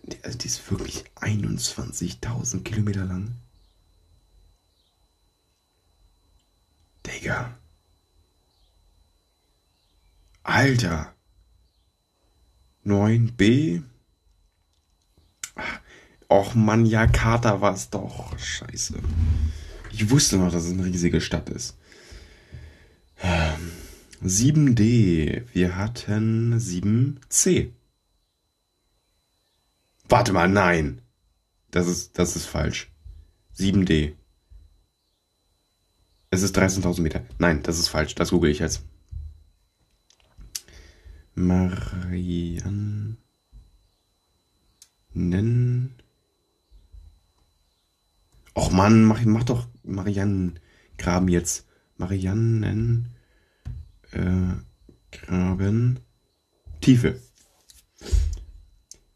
[0.07, 3.33] Die, also die ist wirklich 21.000 Kilometer lang.
[7.07, 7.57] Digga.
[10.42, 11.12] Alter.
[12.85, 13.83] 9b.
[16.29, 18.37] Och man, ja, Kater war es doch.
[18.38, 19.01] Scheiße.
[19.92, 21.77] Ich wusste noch, dass es eine riesige Stadt ist.
[24.23, 25.45] 7D.
[25.53, 27.71] Wir hatten 7C.
[30.09, 31.03] Warte mal, nein.
[31.71, 32.90] Das ist, das ist falsch.
[33.59, 34.14] 7D.
[36.31, 37.25] Es ist 13.000 Meter.
[37.38, 38.14] Nein, das ist falsch.
[38.14, 38.85] Das google ich jetzt.
[41.35, 43.19] Mariannen.
[48.55, 51.66] Och Mann, mach, mach doch Mariannengraben jetzt.
[51.97, 53.14] Mariannen.
[54.12, 54.55] Äh,
[55.11, 56.01] Graben.
[56.81, 57.21] Tiefe.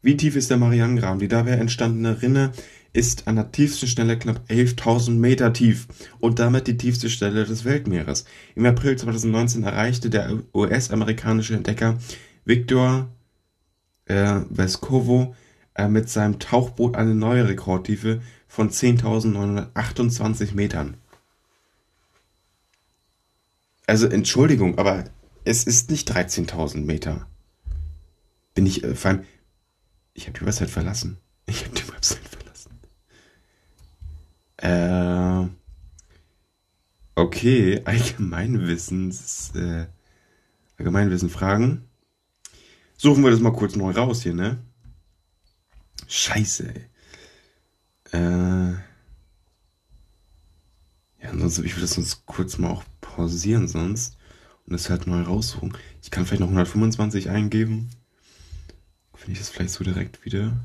[0.01, 1.19] Wie tief ist der Mariannengraben?
[1.19, 2.51] Die dabei entstandene Rinne
[2.93, 5.87] ist an der tiefsten Stelle knapp 11.000 Meter tief
[6.19, 8.25] und damit die tiefste Stelle des Weltmeeres.
[8.55, 11.97] Im April 2019 erreichte der US-amerikanische Entdecker
[12.45, 13.09] Victor
[14.05, 15.35] äh, Vescovo
[15.75, 20.97] äh, mit seinem Tauchboot eine neue Rekordtiefe von 10.928 Metern.
[23.87, 25.05] Also Entschuldigung, aber
[25.45, 27.27] es ist nicht 13.000 Meter.
[28.53, 29.23] Bin ich, äh, vor allem,
[30.13, 31.17] ich habe die Website verlassen.
[31.45, 32.79] Ich habe die Website verlassen.
[34.57, 35.49] Äh,
[37.21, 39.85] Okay, Allgemeinwissens, äh,
[40.77, 41.87] Allgemeinwissen-Fragen.
[42.97, 44.57] Suchen wir das mal kurz neu raus hier, ne?
[46.07, 46.85] Scheiße, ey.
[48.13, 48.71] Äh,
[51.21, 54.17] ja, ansonsten, ich würde das sonst kurz mal auch pausieren sonst
[54.65, 55.77] und das halt neu raussuchen.
[56.01, 57.91] Ich kann vielleicht noch 125 eingeben.
[59.21, 60.57] Finde ich das vielleicht so direkt wieder?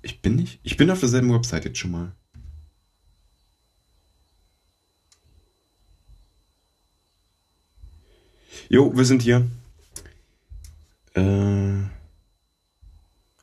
[0.00, 0.60] Ich bin nicht.
[0.62, 2.14] Ich bin auf derselben Website jetzt schon mal.
[8.70, 9.46] Jo, wir sind hier.
[11.12, 11.20] Äh,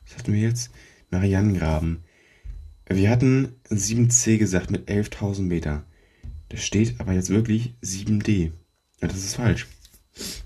[0.03, 0.71] was hatten wir jetzt?
[1.11, 2.03] Marianengraben.
[2.87, 5.85] Wir hatten 7C gesagt mit 11.000 Meter.
[6.49, 8.51] Da steht aber jetzt wirklich 7D.
[8.99, 9.67] Ja, das ist falsch.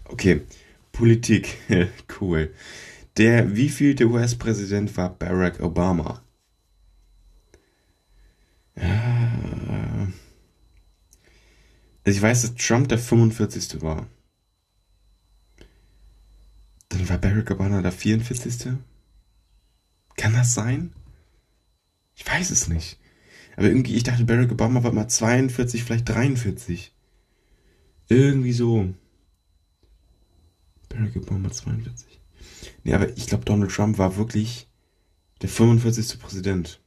[0.03, 0.41] Okay,
[0.91, 1.55] Politik.
[2.19, 2.53] cool.
[3.21, 6.23] Der wievielte US-Präsident war Barack Obama?
[12.03, 13.79] Also ich weiß, dass Trump der 45.
[13.83, 14.07] war.
[16.89, 18.73] Dann war Barack Obama der 44.
[20.17, 20.91] Kann das sein?
[22.15, 22.97] Ich weiß es nicht.
[23.55, 26.91] Aber irgendwie, ich dachte, Barack Obama war mal 42, vielleicht 43.
[28.09, 28.91] Irgendwie so.
[30.89, 32.19] Barack Obama 42.
[32.83, 34.67] Nee, aber ich glaube, Donald Trump war wirklich
[35.41, 36.19] der 45.
[36.19, 36.79] Präsident.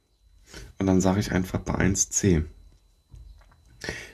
[0.77, 2.43] Und dann sage ich einfach bei 1c.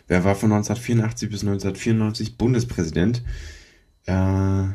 [0.07, 3.23] Wer war von 1984 bis 1994 Bundespräsident?
[4.05, 4.67] Äh,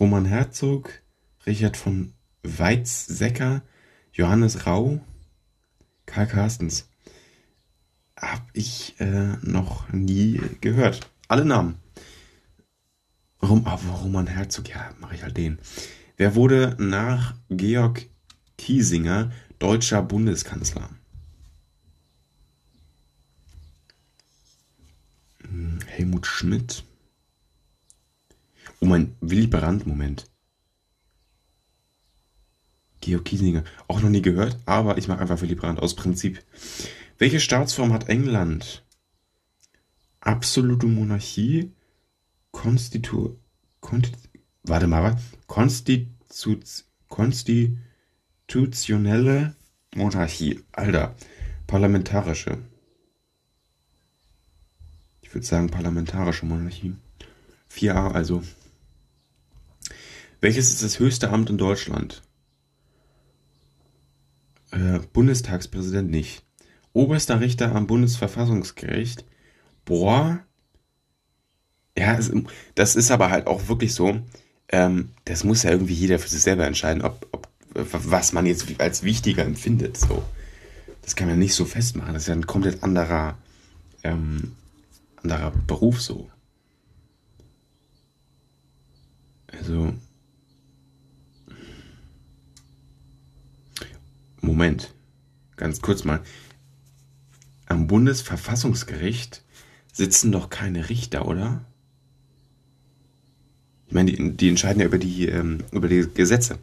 [0.00, 1.02] Roman Herzog,
[1.46, 3.62] Richard von Weizsäcker,
[4.12, 5.00] Johannes Rau,
[6.06, 6.88] Karl Carstens.
[8.16, 11.10] Hab ich äh, noch nie gehört.
[11.28, 11.76] Alle Namen.
[13.44, 15.58] Warum, aber Roman Herzog, ja, mache ich halt den.
[16.16, 18.06] Wer wurde nach Georg
[18.56, 20.88] Kiesinger deutscher Bundeskanzler?
[25.42, 26.84] Hm, Helmut Schmidt.
[28.80, 30.24] Oh mein, Willy Brandt, Moment.
[33.02, 33.64] Georg Kiesinger.
[33.88, 36.42] Auch noch nie gehört, aber ich mache einfach Willy Brandt aus Prinzip.
[37.18, 38.86] Welche Staatsform hat England?
[40.20, 41.74] Absolute Monarchie,
[42.54, 43.36] Konstitu...
[43.80, 44.30] Konst,
[44.62, 46.56] warte mal, Konstitu,
[47.08, 49.54] konstitutionelle
[49.94, 50.60] Monarchie.
[50.72, 51.14] Alter,
[51.66, 52.56] parlamentarische.
[55.20, 56.94] Ich würde sagen parlamentarische Monarchie.
[57.70, 58.42] 4a also.
[60.40, 62.22] Welches ist das höchste Amt in Deutschland?
[64.70, 66.42] Äh, Bundestagspräsident nicht.
[66.94, 69.26] Oberster Richter am Bundesverfassungsgericht.
[69.84, 70.42] Boah,
[71.96, 72.18] ja,
[72.74, 74.20] das ist aber halt auch wirklich so.
[74.68, 78.66] Ähm, das muss ja irgendwie jeder für sich selber entscheiden, ob, ob was man jetzt
[78.78, 79.96] als wichtiger empfindet.
[79.96, 80.22] So,
[81.02, 82.14] das kann man nicht so festmachen.
[82.14, 83.36] Das ist ja ein komplett anderer,
[84.02, 84.52] ähm,
[85.22, 86.30] anderer Beruf so.
[89.52, 89.94] Also
[94.44, 94.92] Moment,
[95.56, 96.20] ganz kurz mal.
[97.66, 99.42] Am Bundesverfassungsgericht
[99.90, 101.64] sitzen doch keine Richter, oder?
[103.86, 106.58] Ich meine, die, die entscheiden ja über die, ähm, über die Gesetze.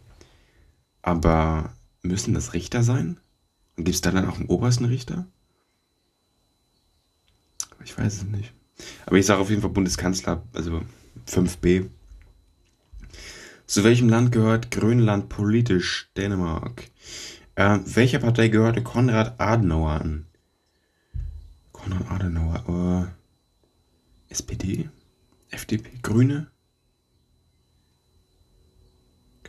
[1.02, 3.18] Aber müssen das Richter sein?
[3.78, 5.26] Und gibt es da dann auch einen obersten Richter?
[7.84, 8.54] Ich weiß es nicht.
[9.06, 10.82] Aber ich sage auf jeden Fall Bundeskanzler, also
[11.28, 11.90] 5b.
[13.66, 16.10] Zu welchem Land gehört Grönland politisch?
[16.18, 16.90] Dänemark.
[17.56, 20.26] Äh, welcher Partei gehörte Konrad Adenauer an?
[21.72, 23.14] Konrad Adenauer,
[24.30, 24.90] äh, SPD?
[25.50, 25.90] FDP?
[26.02, 26.51] Grüne?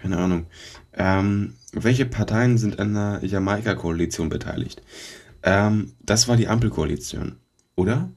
[0.02, 0.46] Keine Ahnung.
[0.94, 4.82] Ähm, welche Parteien sind an der Jamaika-Koalition beteiligt?
[5.44, 7.36] Ähm, das war die Ampelkoalition,
[7.76, 8.10] oder?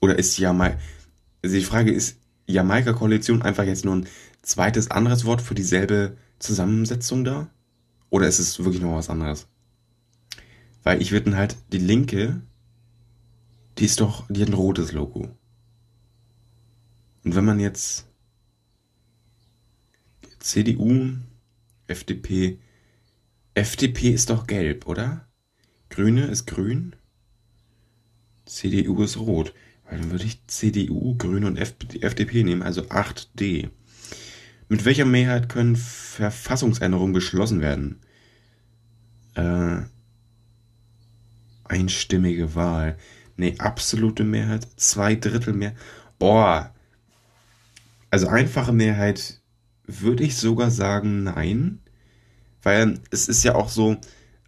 [0.00, 0.78] Oder ist Jamaika...
[1.42, 4.06] Also die Frage ist, Jamaika-Koalition einfach jetzt nur ein
[4.42, 7.48] zweites anderes Wort für dieselbe Zusammensetzung da?
[8.10, 9.48] Oder ist es wirklich noch was anderes?
[10.84, 12.40] Weil ich würde halt, die linke,
[13.78, 15.36] die ist doch, die hat ein rotes Logo.
[17.24, 18.07] Und wenn man jetzt
[20.48, 21.18] CDU,
[21.88, 22.58] FDP.
[23.52, 25.28] FDP ist doch gelb, oder?
[25.90, 26.96] Grüne ist grün.
[28.46, 29.52] CDU ist rot.
[29.90, 33.68] Dann würde ich CDU, Grüne und FDP nehmen, also 8D.
[34.70, 38.00] Mit welcher Mehrheit können Verfassungsänderungen beschlossen werden?
[39.34, 39.82] Äh,
[41.64, 42.96] einstimmige Wahl.
[43.36, 45.74] Nee, absolute Mehrheit, zwei Drittel mehr.
[46.18, 46.74] Boah.
[48.10, 49.37] Also einfache Mehrheit
[49.88, 51.80] würde ich sogar sagen, nein.
[52.62, 53.96] Weil es ist ja auch so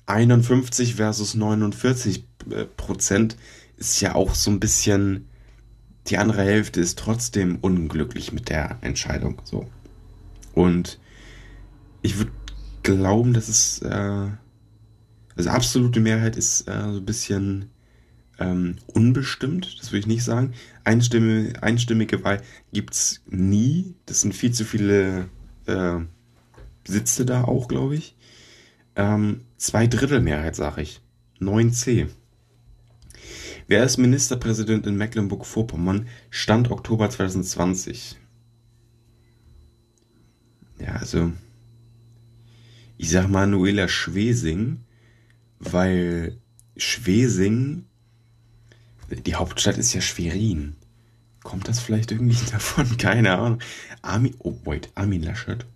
[0.07, 3.37] 51 versus 49 äh, Prozent
[3.77, 5.29] ist ja auch so ein bisschen,
[6.07, 9.41] die andere Hälfte ist trotzdem unglücklich mit der Entscheidung.
[9.45, 9.67] So.
[10.53, 11.01] Und
[12.03, 12.33] ich würde
[12.83, 14.29] glauben, dass es, äh,
[15.37, 17.71] also absolute Mehrheit ist äh, so ein bisschen
[18.39, 20.53] ähm, unbestimmt, das würde ich nicht sagen.
[20.91, 23.95] Einstimme, einstimmige Wahl gibt's nie.
[24.07, 25.29] Das sind viel zu viele
[25.67, 26.01] äh,
[26.85, 28.17] Sitze da auch, glaube ich.
[28.97, 31.01] Ähm, zwei Drittel Mehrheit, sage ich.
[31.39, 32.09] 9c.
[33.69, 36.09] Wer ist Ministerpräsident in Mecklenburg-Vorpommern?
[36.29, 38.19] Stand Oktober 2020.
[40.81, 41.31] Ja, also
[42.97, 44.81] ich sag Manuela Schwesing,
[45.61, 46.41] weil
[46.77, 47.85] Schwesing,
[49.25, 50.75] die Hauptstadt ist ja Schwerin.
[51.43, 52.97] Kommt das vielleicht irgendwie davon?
[52.97, 53.61] Keine Ahnung.
[54.03, 55.67] Armin, oh wait, Armin Laschet.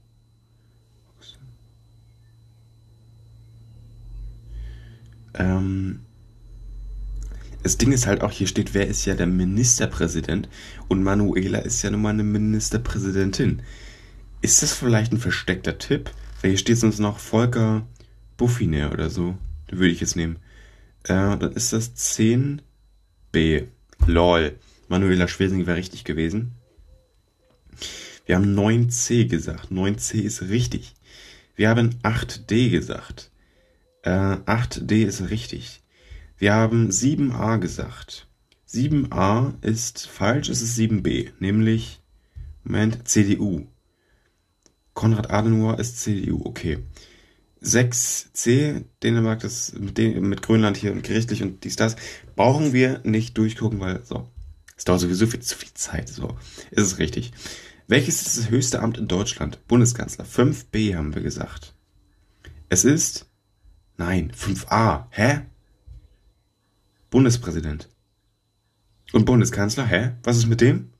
[5.36, 6.00] Ähm,
[7.64, 10.48] das Ding ist halt auch, hier steht, wer ist ja der Ministerpräsident
[10.88, 13.62] und Manuela ist ja nun mal eine Ministerpräsidentin.
[14.42, 16.10] Ist das vielleicht ein versteckter Tipp?
[16.40, 17.86] Weil hier steht sonst noch Volker
[18.36, 19.36] Buffiner oder so.
[19.70, 20.36] Den würde ich jetzt nehmen.
[21.04, 23.68] Äh, dann ist das 10b.
[24.06, 24.58] Lol.
[24.88, 26.52] Manuela Schwesing wäre richtig gewesen.
[28.26, 29.70] Wir haben 9c gesagt.
[29.70, 30.94] 9c ist richtig.
[31.56, 33.30] Wir haben 8d gesagt.
[34.02, 35.82] Äh, 8d ist richtig.
[36.36, 38.26] Wir haben 7a gesagt.
[38.68, 42.02] 7a ist falsch, es ist 7b, nämlich,
[42.64, 43.66] Moment, CDU.
[44.94, 46.78] Konrad Adenauer ist CDU, okay.
[47.62, 51.96] 6c, Dänemark, das mit, mit Grönland hier und gerichtlich und dies, das,
[52.34, 54.28] brauchen wir nicht durchgucken, weil, so,
[54.76, 56.36] es dauert sowieso viel zu viel Zeit, so,
[56.70, 57.32] ist es richtig.
[57.86, 59.66] Welches ist das höchste Amt in Deutschland?
[59.68, 60.24] Bundeskanzler.
[60.24, 61.74] 5b haben wir gesagt.
[62.70, 63.26] Es ist,
[63.98, 65.40] nein, 5a, hä?
[67.10, 67.88] Bundespräsident.
[69.12, 70.12] Und Bundeskanzler, hä?
[70.22, 70.94] Was ist mit dem?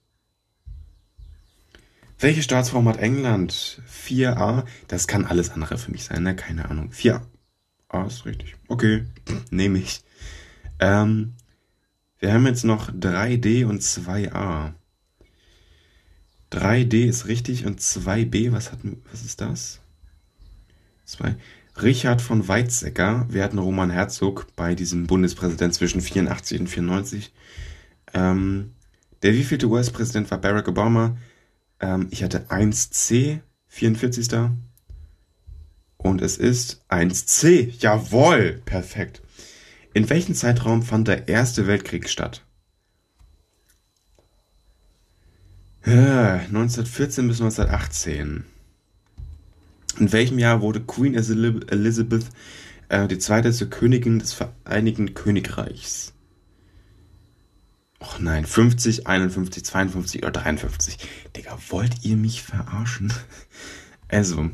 [2.18, 3.82] Welche Staatsform hat England?
[3.90, 4.64] 4a?
[4.86, 6.36] Das kann alles andere für mich sein, ne?
[6.36, 6.90] Keine Ahnung.
[6.92, 7.22] 4a
[7.88, 8.56] ah, ist richtig.
[8.68, 9.04] Okay,
[9.50, 10.02] nehme ich.
[10.80, 11.34] Ähm,
[12.24, 14.72] wir haben jetzt noch 3D und 2a.
[16.50, 18.78] 3D ist richtig und 2b, was hat,
[19.12, 19.80] was ist das?
[21.04, 21.36] 2.
[21.82, 27.30] Richard von Weizsäcker, wir hatten Roman Herzog bei diesem Bundespräsident zwischen 84 und 94.
[28.14, 28.72] Ähm,
[29.22, 31.18] der wievielte US-Präsident war Barack Obama?
[31.78, 34.50] Ähm, ich hatte 1C, 44.
[35.98, 37.74] Und es ist 1C.
[37.80, 39.20] Jawohl, perfekt.
[39.95, 42.45] In welchem Zeitraum fand der Erste Weltkrieg statt?
[46.55, 48.45] 1914 bis 1918.
[49.99, 52.26] In welchem Jahr wurde Queen Elizabeth
[52.88, 56.12] äh, die zweite zur Königin des Vereinigten Königreichs?
[58.01, 60.99] Och nein, 50, 51, 52 oder 53.
[61.36, 63.12] Digga, wollt ihr mich verarschen?
[64.09, 64.51] Also.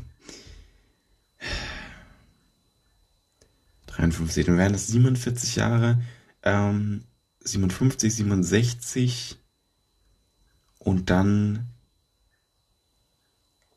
[4.01, 6.01] 53, dann wären das 47 Jahre.
[6.43, 7.03] Ähm,
[7.41, 9.37] 57, 67
[10.79, 11.67] und dann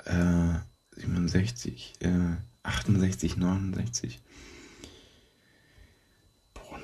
[0.05, 0.55] äh,
[0.97, 4.23] 67, äh, 68, 69.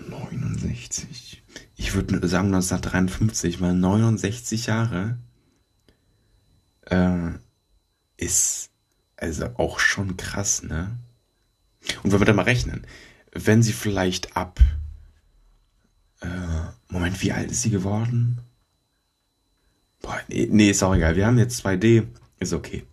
[0.09, 1.43] 69.
[1.77, 5.19] Ich würde sagen 1953, weil 69 Jahre
[6.87, 7.33] äh,
[8.17, 8.71] ist
[9.17, 10.99] also auch schon krass, ne?
[12.03, 12.87] Und wenn wir da mal rechnen,
[13.33, 14.61] wenn sie vielleicht ab
[16.21, 16.27] äh,
[16.89, 18.41] Moment, wie alt ist sie geworden?
[20.03, 21.17] Boah, nee, nee, ist auch egal.
[21.17, 22.07] Wir haben jetzt 2D,
[22.39, 22.85] ist okay.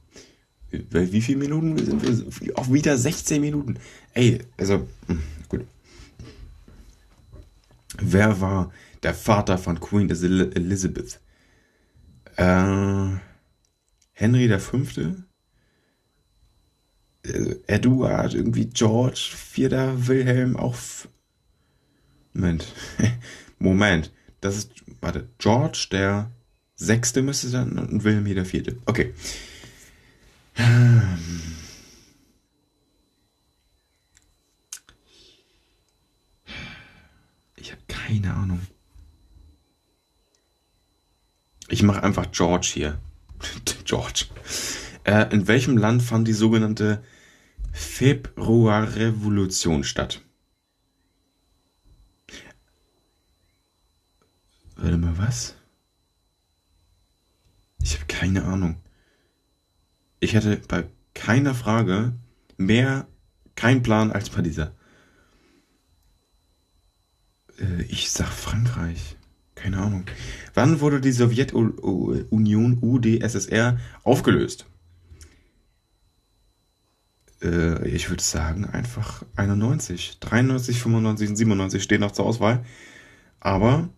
[0.70, 2.58] Wie viele Minuten sind wir?
[2.58, 3.80] Auch wieder 16 Minuten.
[4.14, 5.66] Ey, also, hm, gut.
[8.00, 8.72] Wer war
[9.02, 11.20] der Vater von Queen Elizabeth?
[12.36, 13.16] Äh,
[14.12, 14.78] Henry V.?
[17.28, 20.76] Äh, Edward, irgendwie George, Vierter Wilhelm, auch.
[22.34, 22.74] Moment.
[23.60, 24.12] Moment.
[24.42, 24.72] Das ist,
[25.02, 26.32] warte, George der
[26.76, 28.78] Sechste müsste dann und Wilhelm hier der Vierte.
[28.86, 29.14] Okay.
[30.60, 31.58] Ähm.
[38.08, 38.62] Keine Ahnung.
[41.68, 43.02] Ich mache einfach George hier.
[43.84, 44.26] George.
[45.04, 47.04] Äh, in welchem Land fand die sogenannte
[47.78, 50.24] Februarrevolution statt?
[54.76, 55.56] Warte mal, was?
[57.82, 58.78] Ich habe keine Ahnung.
[60.20, 62.14] Ich hatte bei keiner Frage
[62.58, 63.08] mehr
[63.56, 64.76] keinen Plan als bei dieser.
[67.60, 69.18] Äh, ich sag Frankreich.
[69.54, 70.06] Keine Ahnung.
[70.56, 74.66] Wann wurde die Sowjetunion UdSSR aufgelöst?
[77.42, 80.20] Äh, ich würde sagen einfach 91.
[80.20, 82.64] 93, 95 und 97 stehen noch zur Auswahl.
[83.40, 83.90] Aber,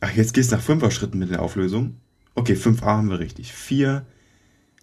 [0.00, 1.96] ach, jetzt geht es nach 5er Schritten mit der Auflösung.
[2.34, 3.52] Okay, 5a haben wir richtig.
[3.52, 4.02] 4c,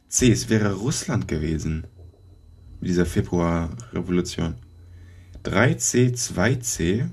[0.10, 1.88] es wäre Russland gewesen.
[2.80, 4.56] Mit dieser Februarrevolution.
[5.44, 7.10] 3c, 2c.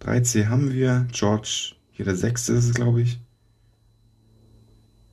[0.00, 1.06] 3c haben wir.
[1.12, 2.48] George, hier der 6.
[2.50, 3.20] ist es, glaube ich.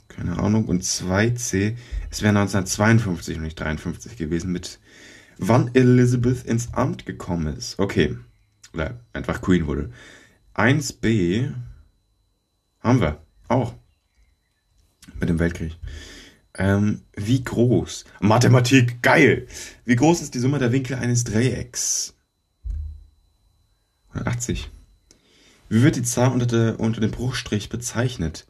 [0.07, 0.65] Keine Ahnung.
[0.65, 1.76] Und 2c,
[2.16, 4.80] es wäre 1952 und nicht 53 gewesen, mit
[5.38, 7.78] wann Elizabeth ins Amt gekommen ist.
[7.78, 8.18] Okay.
[8.74, 9.91] Oder einfach Queen wurde.
[10.53, 11.53] 1b
[12.80, 13.74] haben wir auch.
[15.20, 15.76] Mit dem Weltkrieg.
[16.53, 18.05] Ähm, wie groß?
[18.22, 19.45] Mathematik, geil!
[19.84, 22.16] Wie groß ist die Summe der Winkel eines Dreiecks?
[24.13, 24.72] 180.
[25.68, 28.47] Wie wird die Zahl unter, der, unter dem Bruchstrich bezeichnet?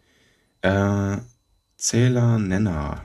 [0.61, 1.17] Äh,
[1.77, 3.03] Zähler, Nenner.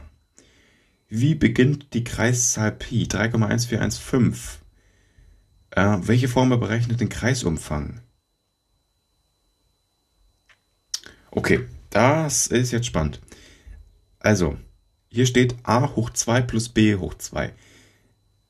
[1.12, 3.02] Wie beginnt die Kreiszahl Pi?
[3.02, 4.60] 3,1415.
[5.72, 8.00] Äh, welche Formel berechnet den Kreisumfang?
[11.32, 13.20] Okay, das ist jetzt spannend.
[14.20, 14.56] Also,
[15.08, 17.52] hier steht a hoch 2 plus b hoch 2.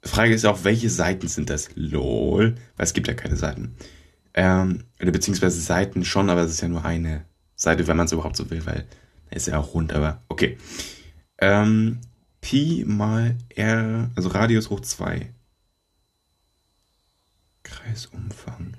[0.03, 1.71] Frage ist auch, welche Seiten sind das?
[1.75, 3.75] Lol, weil es gibt ja keine Seiten.
[4.35, 7.25] Ähm, oder beziehungsweise Seiten schon, aber es ist ja nur eine
[7.57, 8.87] Seite, wenn man es überhaupt so will, weil
[9.31, 10.59] er ist ja auch rund, aber okay.
[11.39, 12.01] Ähm,
[12.41, 15.33] Pi mal R, also Radius hoch 2.
[17.63, 18.77] Kreisumfang.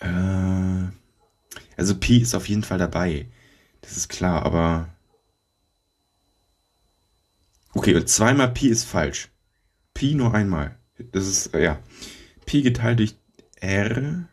[0.00, 0.92] Äh,
[1.76, 3.28] also Pi ist auf jeden Fall dabei.
[3.80, 4.88] Das ist klar, aber.
[7.74, 9.28] Okay, und zweimal Pi ist falsch.
[9.94, 10.78] Pi nur einmal.
[11.12, 11.80] Das ist, ja.
[12.46, 13.14] Pi geteilt durch
[13.60, 14.28] R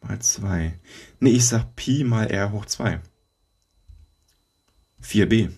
[0.00, 0.78] mal 2.
[1.20, 3.00] Nee, ich sag Pi mal R hoch 2.
[5.02, 5.52] 4b.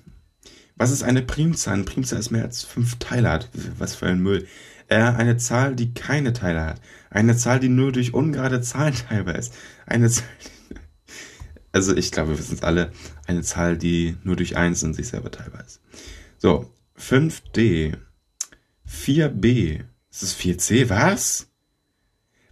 [0.79, 1.74] Was ist eine Primzahl?
[1.74, 3.51] Eine Primzahl ist mehr als 5 Teile hat.
[3.79, 4.47] Was für ein Müll.
[4.87, 6.81] Äh, eine Zahl, die keine Teile hat.
[7.11, 9.53] Eine Zahl, die nur durch ungerade Zahlen teilbar ist.
[9.87, 10.24] Eine Zahl,
[11.72, 12.93] also ich glaube, wir wissen es alle,
[13.26, 15.81] eine Zahl, die nur durch 1 in sich selber teilbar ist.
[16.39, 17.97] So, 5d,
[18.89, 21.49] 4b, ist es 4c, was?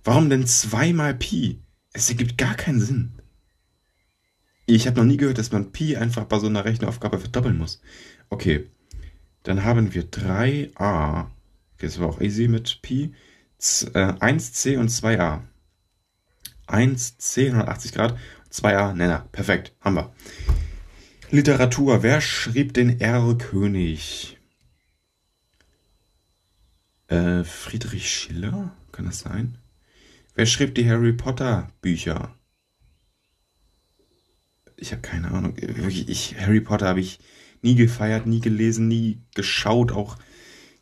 [0.03, 1.63] Warum denn zweimal Pi?
[1.93, 3.13] Es ergibt gar keinen Sinn.
[4.67, 7.81] Ich habe noch nie gehört, dass man Pi einfach bei so einer Rechenaufgabe verdoppeln muss.
[8.29, 8.69] Okay,
[9.43, 11.27] dann haben wir 3a.
[11.75, 13.15] Okay, das war auch easy mit Pi.
[13.61, 15.43] 1c äh, und 2a.
[16.67, 18.19] 1c 180 Grad
[18.53, 19.29] 2a Nenner.
[19.33, 19.73] Perfekt.
[19.81, 20.13] Haben wir.
[21.31, 22.03] Literatur.
[22.03, 24.39] Wer schrieb den Erlkönig?
[27.09, 28.77] Äh, Friedrich Schiller?
[28.93, 29.59] Kann das sein?
[30.35, 32.35] Wer schrieb die Harry Potter Bücher?
[34.77, 35.57] Ich habe keine Ahnung.
[35.57, 37.21] Wirklich, ich, Harry Potter habe ich
[37.63, 39.93] nie gefeiert, nie gelesen, nie geschaut.
[39.93, 40.17] Auch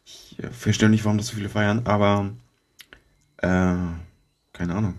[0.04, 2.34] ich verstehe nicht, warum das so viele feiern, aber
[3.38, 3.76] äh,
[4.52, 4.94] keine Ahnung.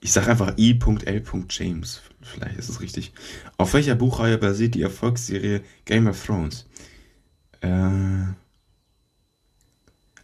[0.00, 1.22] Ich sage einfach I.L.
[1.48, 2.02] James.
[2.20, 3.12] Vielleicht ist es richtig.
[3.56, 6.66] Auf welcher Buchreihe basiert die Erfolgsserie Game of Thrones?
[7.60, 7.68] Äh,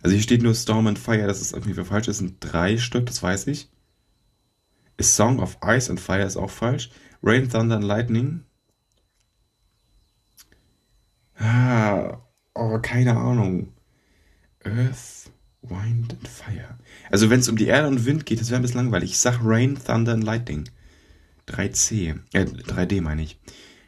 [0.02, 2.06] also hier steht nur Storm and Fire, das ist irgendwie falsch.
[2.06, 3.68] Das sind drei Stück, das weiß ich.
[5.00, 6.90] A Song of Ice and Fire ist auch falsch.
[7.22, 8.44] Rain, Thunder and Lightning.
[11.42, 12.20] Ah,
[12.54, 13.72] oh, keine Ahnung.
[14.64, 15.32] Earth.
[15.62, 16.78] Wind and Fire.
[17.10, 19.10] Also wenn es um die Erde und Wind geht, das wäre ein bisschen langweilig.
[19.10, 20.68] Ich sag Rain, Thunder and Lightning.
[21.48, 22.20] 3C.
[22.32, 23.40] Äh, 3D meine ich.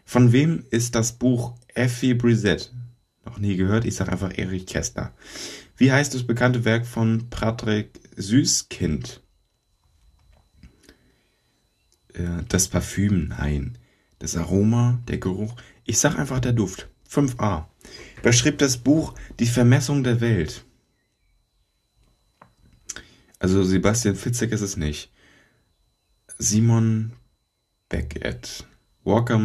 [0.04, 2.70] Von wem ist das Buch Effie Brisette?
[3.24, 3.84] Noch nie gehört.
[3.84, 5.12] Ich sag einfach Erich Kästner.
[5.76, 9.22] Wie heißt das bekannte Werk von Patrick Süßkind?
[12.14, 13.28] Äh, das Parfüm?
[13.28, 13.78] Nein.
[14.18, 15.00] Das Aroma?
[15.08, 15.54] Der Geruch?
[15.84, 16.88] Ich sag einfach der Duft.
[17.14, 17.66] 5a.
[18.22, 20.64] Wer schrieb das Buch Die Vermessung der Welt?
[23.38, 25.12] Also Sebastian Fitzek ist es nicht.
[26.38, 27.12] Simon
[27.88, 28.66] Beckett.
[29.04, 29.38] Walker,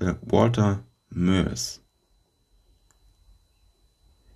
[0.00, 1.80] äh, Walter Mörs.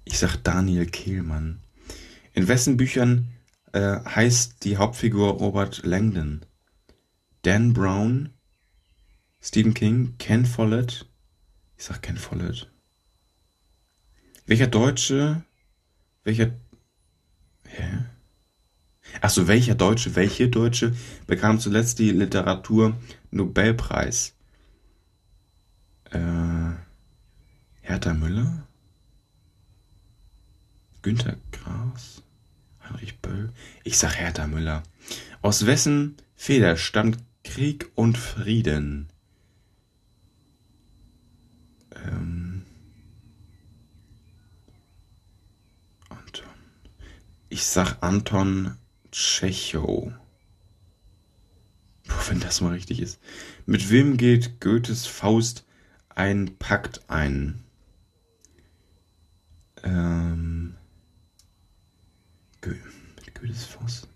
[0.04, 1.60] Ich sag Daniel Kehlmann.
[2.32, 3.28] In wessen Büchern
[3.72, 6.46] äh, heißt die Hauptfigur Robert Langdon?
[7.42, 8.30] Dan Brown,
[9.40, 11.09] Stephen King, Ken Follett.
[11.80, 12.70] Ich sag Ken Follett.
[14.44, 15.42] Welcher Deutsche,
[16.24, 16.50] welcher,
[17.64, 18.04] hä?
[19.22, 20.94] Achso, welcher Deutsche, welche Deutsche
[21.26, 24.34] bekam zuletzt die Literatur-Nobelpreis?
[26.10, 26.72] Äh,
[27.80, 28.68] Hertha Müller?
[31.00, 32.22] Günter Grass?
[32.84, 33.54] Heinrich Böll.
[33.84, 34.82] Ich sag Hertha Müller.
[35.40, 39.09] Aus wessen Feder stammt Krieg und Frieden?
[42.07, 42.62] Ähm.
[46.09, 46.44] Anton.
[47.48, 48.76] Ich sag Anton
[49.11, 50.12] Tschechow.
[52.07, 53.20] Puh, wenn das mal richtig ist.
[53.66, 55.64] Mit wem geht Goethes Faust
[56.09, 57.64] ein Pakt ein?
[59.82, 60.74] Ähm.
[62.61, 64.09] Go mit Goethes Faust.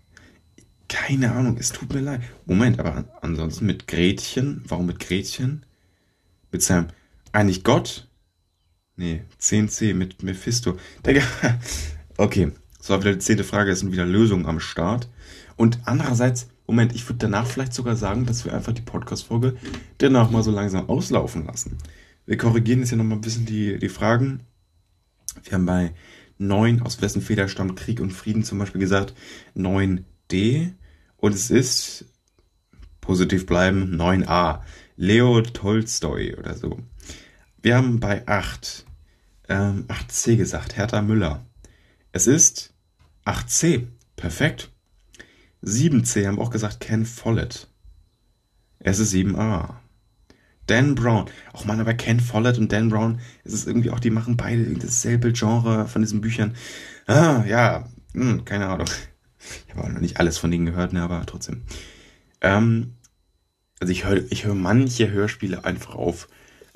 [0.87, 2.21] Keine Ahnung, es tut mir leid.
[2.45, 4.63] Moment, aber ansonsten mit Gretchen.
[4.67, 5.65] Warum mit Gretchen?
[6.51, 6.87] Mit seinem.
[7.35, 8.07] Eigentlich Gott?
[8.95, 10.77] Nee, 10c mit Mephisto.
[12.15, 12.53] Okay,
[12.87, 13.71] war wieder die zehnte Frage.
[13.71, 15.09] Es sind wieder Lösungen am Start.
[15.57, 19.57] Und andererseits, Moment, ich würde danach vielleicht sogar sagen, dass wir einfach die Podcast-Folge
[19.97, 21.77] danach mal so langsam auslaufen lassen.
[22.25, 24.39] Wir korrigieren jetzt hier nochmal ein bisschen die, die Fragen.
[25.43, 25.93] Wir haben bei
[26.37, 29.13] 9, aus wessen Feder stammt Krieg und Frieden zum Beispiel gesagt,
[29.57, 30.71] 9d.
[31.17, 32.05] Und es ist,
[33.01, 34.61] positiv bleiben, 9a.
[34.95, 36.79] Leo Tolstoi oder so.
[37.65, 38.85] Wir haben bei 8,
[39.49, 41.47] ähm, 8c gesagt, Hertha Müller.
[42.11, 42.75] Es ist
[43.25, 43.87] 8c.
[44.15, 44.71] Perfekt.
[45.63, 47.67] 7c haben auch gesagt, Ken Follett.
[48.77, 49.77] Es ist 7a.
[50.67, 51.25] Dan Brown.
[51.53, 54.63] Auch man, aber Ken Follett und Dan Brown, es ist irgendwie auch, die machen beide
[54.75, 56.55] dasselbe Genre von diesen Büchern.
[57.07, 58.89] Ah, ja, hm, keine Ahnung.
[59.65, 61.63] Ich habe auch noch nicht alles von denen gehört, ne, aber trotzdem.
[62.41, 62.93] Ähm,
[63.79, 66.27] also ich höre ich hör manche Hörspiele einfach auf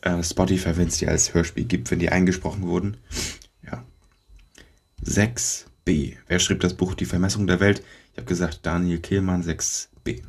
[0.02, 2.98] äh, Spotify, wenn es die als Hörspiel gibt, wenn die eingesprochen wurden.
[3.66, 3.84] Ja.
[5.04, 6.18] 6b.
[6.28, 7.84] Wer schrieb das Buch Die Vermessung der Welt?
[8.12, 10.24] Ich habe gesagt Daniel Kehlmann 6b.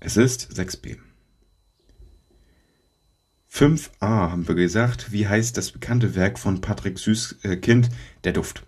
[0.00, 0.98] Es ist 6b.
[3.52, 5.10] 5a haben wir gesagt.
[5.10, 7.86] Wie heißt das bekannte Werk von Patrick Süßkind?
[7.86, 7.90] Äh,
[8.24, 8.64] der Duft.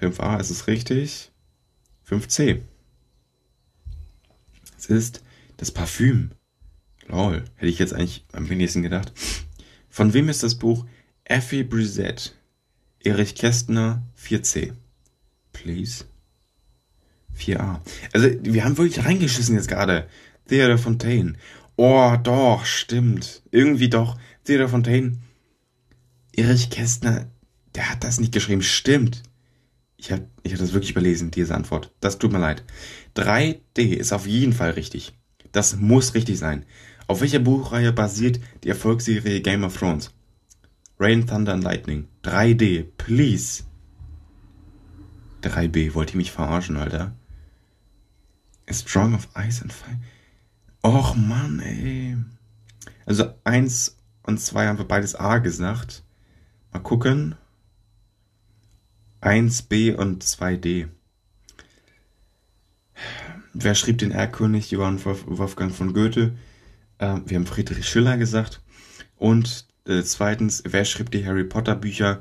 [0.00, 1.30] 5a ist es richtig.
[2.08, 2.60] 5c.
[4.76, 5.22] Es ist
[5.56, 6.30] das Parfüm.
[7.08, 9.12] Lol, hätte ich jetzt eigentlich am wenigsten gedacht.
[9.88, 10.86] Von wem ist das Buch
[11.24, 12.30] Effie Brisette?
[13.00, 14.72] Erich Kästner 4c.
[15.52, 16.04] Please.
[17.38, 17.80] 4a.
[18.12, 20.08] Also, wir haben wirklich reingeschissen jetzt gerade.
[20.48, 21.34] Theodor Fontaine.
[21.76, 23.42] Oh, doch, stimmt.
[23.50, 24.18] Irgendwie doch.
[24.44, 25.18] Theodor Fontaine.
[26.36, 27.26] Erich Kästner,
[27.74, 28.62] der hat das nicht geschrieben.
[28.62, 29.22] Stimmt.
[29.96, 31.92] Ich habe ich hab das wirklich überlesen, diese Antwort.
[32.00, 32.64] Das tut mir leid.
[33.16, 35.18] 3D ist auf jeden Fall richtig.
[35.52, 36.64] Das muss richtig sein.
[37.08, 40.10] Auf welcher Buchreihe basiert die Erfolgsserie Game of Thrones?
[41.00, 42.06] Rain, Thunder and Lightning.
[42.22, 43.64] 3D, please.
[45.42, 47.16] 3B, wollt ihr mich verarschen, Alter?
[48.70, 49.98] Strong of Ice and Fire.
[50.82, 52.16] Och Mann, ey.
[53.06, 56.04] Also 1 und 2 haben wir beides A gesagt.
[56.72, 57.36] Mal gucken.
[59.22, 60.88] 1b und 2d.
[63.54, 64.70] Wer schrieb den Erlkönig?
[64.70, 66.36] Johann Wolfgang von Goethe.
[66.98, 68.60] Äh, wir haben Friedrich Schiller gesagt.
[69.16, 72.20] Und äh, zweitens, wer schrieb die Harry Potter Bücher?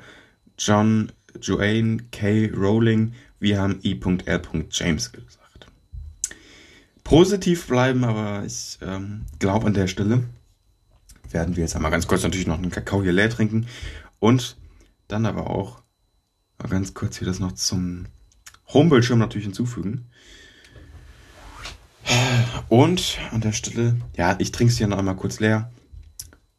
[0.57, 1.11] John
[1.41, 2.49] Joanne K.
[2.55, 3.13] Rowling.
[3.39, 4.41] Wir haben I.L.
[4.71, 5.67] James gesagt.
[7.03, 10.23] Positiv bleiben, aber ich ähm, glaube an der Stelle
[11.29, 13.67] werden wir jetzt einmal ganz kurz natürlich noch einen Kakao hier leer trinken
[14.19, 14.57] und
[15.07, 15.81] dann aber auch
[16.57, 18.05] mal ganz kurz hier das noch zum
[18.73, 20.09] Homebildschirm natürlich hinzufügen.
[22.69, 25.71] Und an der Stelle, ja, ich trinke es hier noch einmal kurz leer.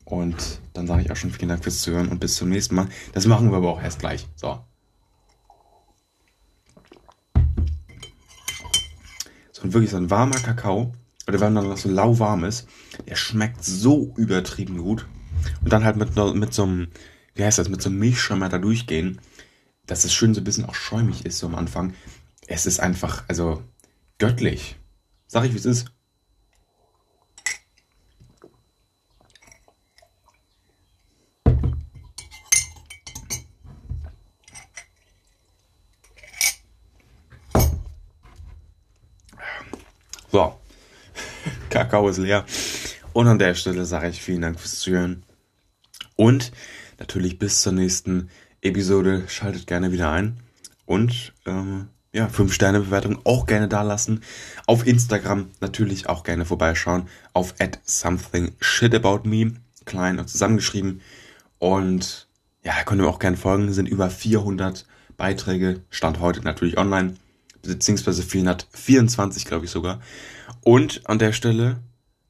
[0.05, 2.89] Und dann sage ich auch schon vielen Dank fürs Zuhören und bis zum nächsten Mal.
[3.13, 4.27] Das machen wir aber auch erst gleich.
[4.37, 4.59] So.
[9.53, 10.95] So ein wirklich so ein warmer Kakao.
[11.27, 12.67] Oder wenn dann noch so lauwarm ist.
[13.07, 15.07] Der schmeckt so übertrieben gut.
[15.63, 16.89] Und dann halt mit, mit so einem,
[17.35, 19.21] wie heißt das, mit so einem Milchschäumer da durchgehen.
[19.85, 21.93] Dass es schön so ein bisschen auch schäumig ist so am Anfang.
[22.47, 23.63] Es ist einfach, also
[24.17, 24.78] göttlich.
[25.31, 25.93] Sag ich, wie es ist.
[40.31, 40.59] So,
[41.71, 42.47] Kakao ist leer.
[43.13, 45.25] Und an der Stelle sage ich vielen Dank fürs Zuhören.
[46.17, 46.53] Und
[46.99, 48.31] natürlich bis zur nächsten
[48.63, 50.41] Episode schaltet gerne wieder ein.
[50.87, 54.23] Und ähm, ja, 5-Sterne-Bewertung auch gerne da lassen.
[54.67, 57.09] Auf Instagram natürlich auch gerne vorbeischauen.
[57.33, 59.53] Auf at something shit about me.
[59.85, 61.01] Klein und zusammengeschrieben.
[61.59, 62.29] Und
[62.63, 63.73] ja, könnt ihr auch gerne folgen.
[63.73, 64.87] Sind über 400
[65.17, 65.81] Beiträge.
[65.91, 67.15] Stand heute natürlich online
[67.63, 70.01] beziehungsweise 424, glaube ich sogar.
[70.63, 71.79] Und an der Stelle,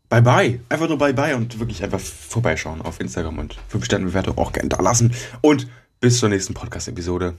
[0.09, 0.61] bye bye.
[0.69, 4.53] Einfach nur bye bye und wirklich einfach vorbeischauen auf Instagram und 5 Sterne Bewertung auch
[4.53, 5.13] gerne da lassen.
[5.41, 5.69] Und
[6.01, 7.35] bis zur nächsten Podcast-Episode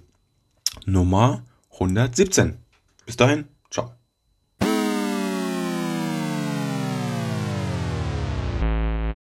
[0.85, 1.43] Nummer
[1.79, 2.57] 117.
[3.05, 3.98] Bis dahin, ciao.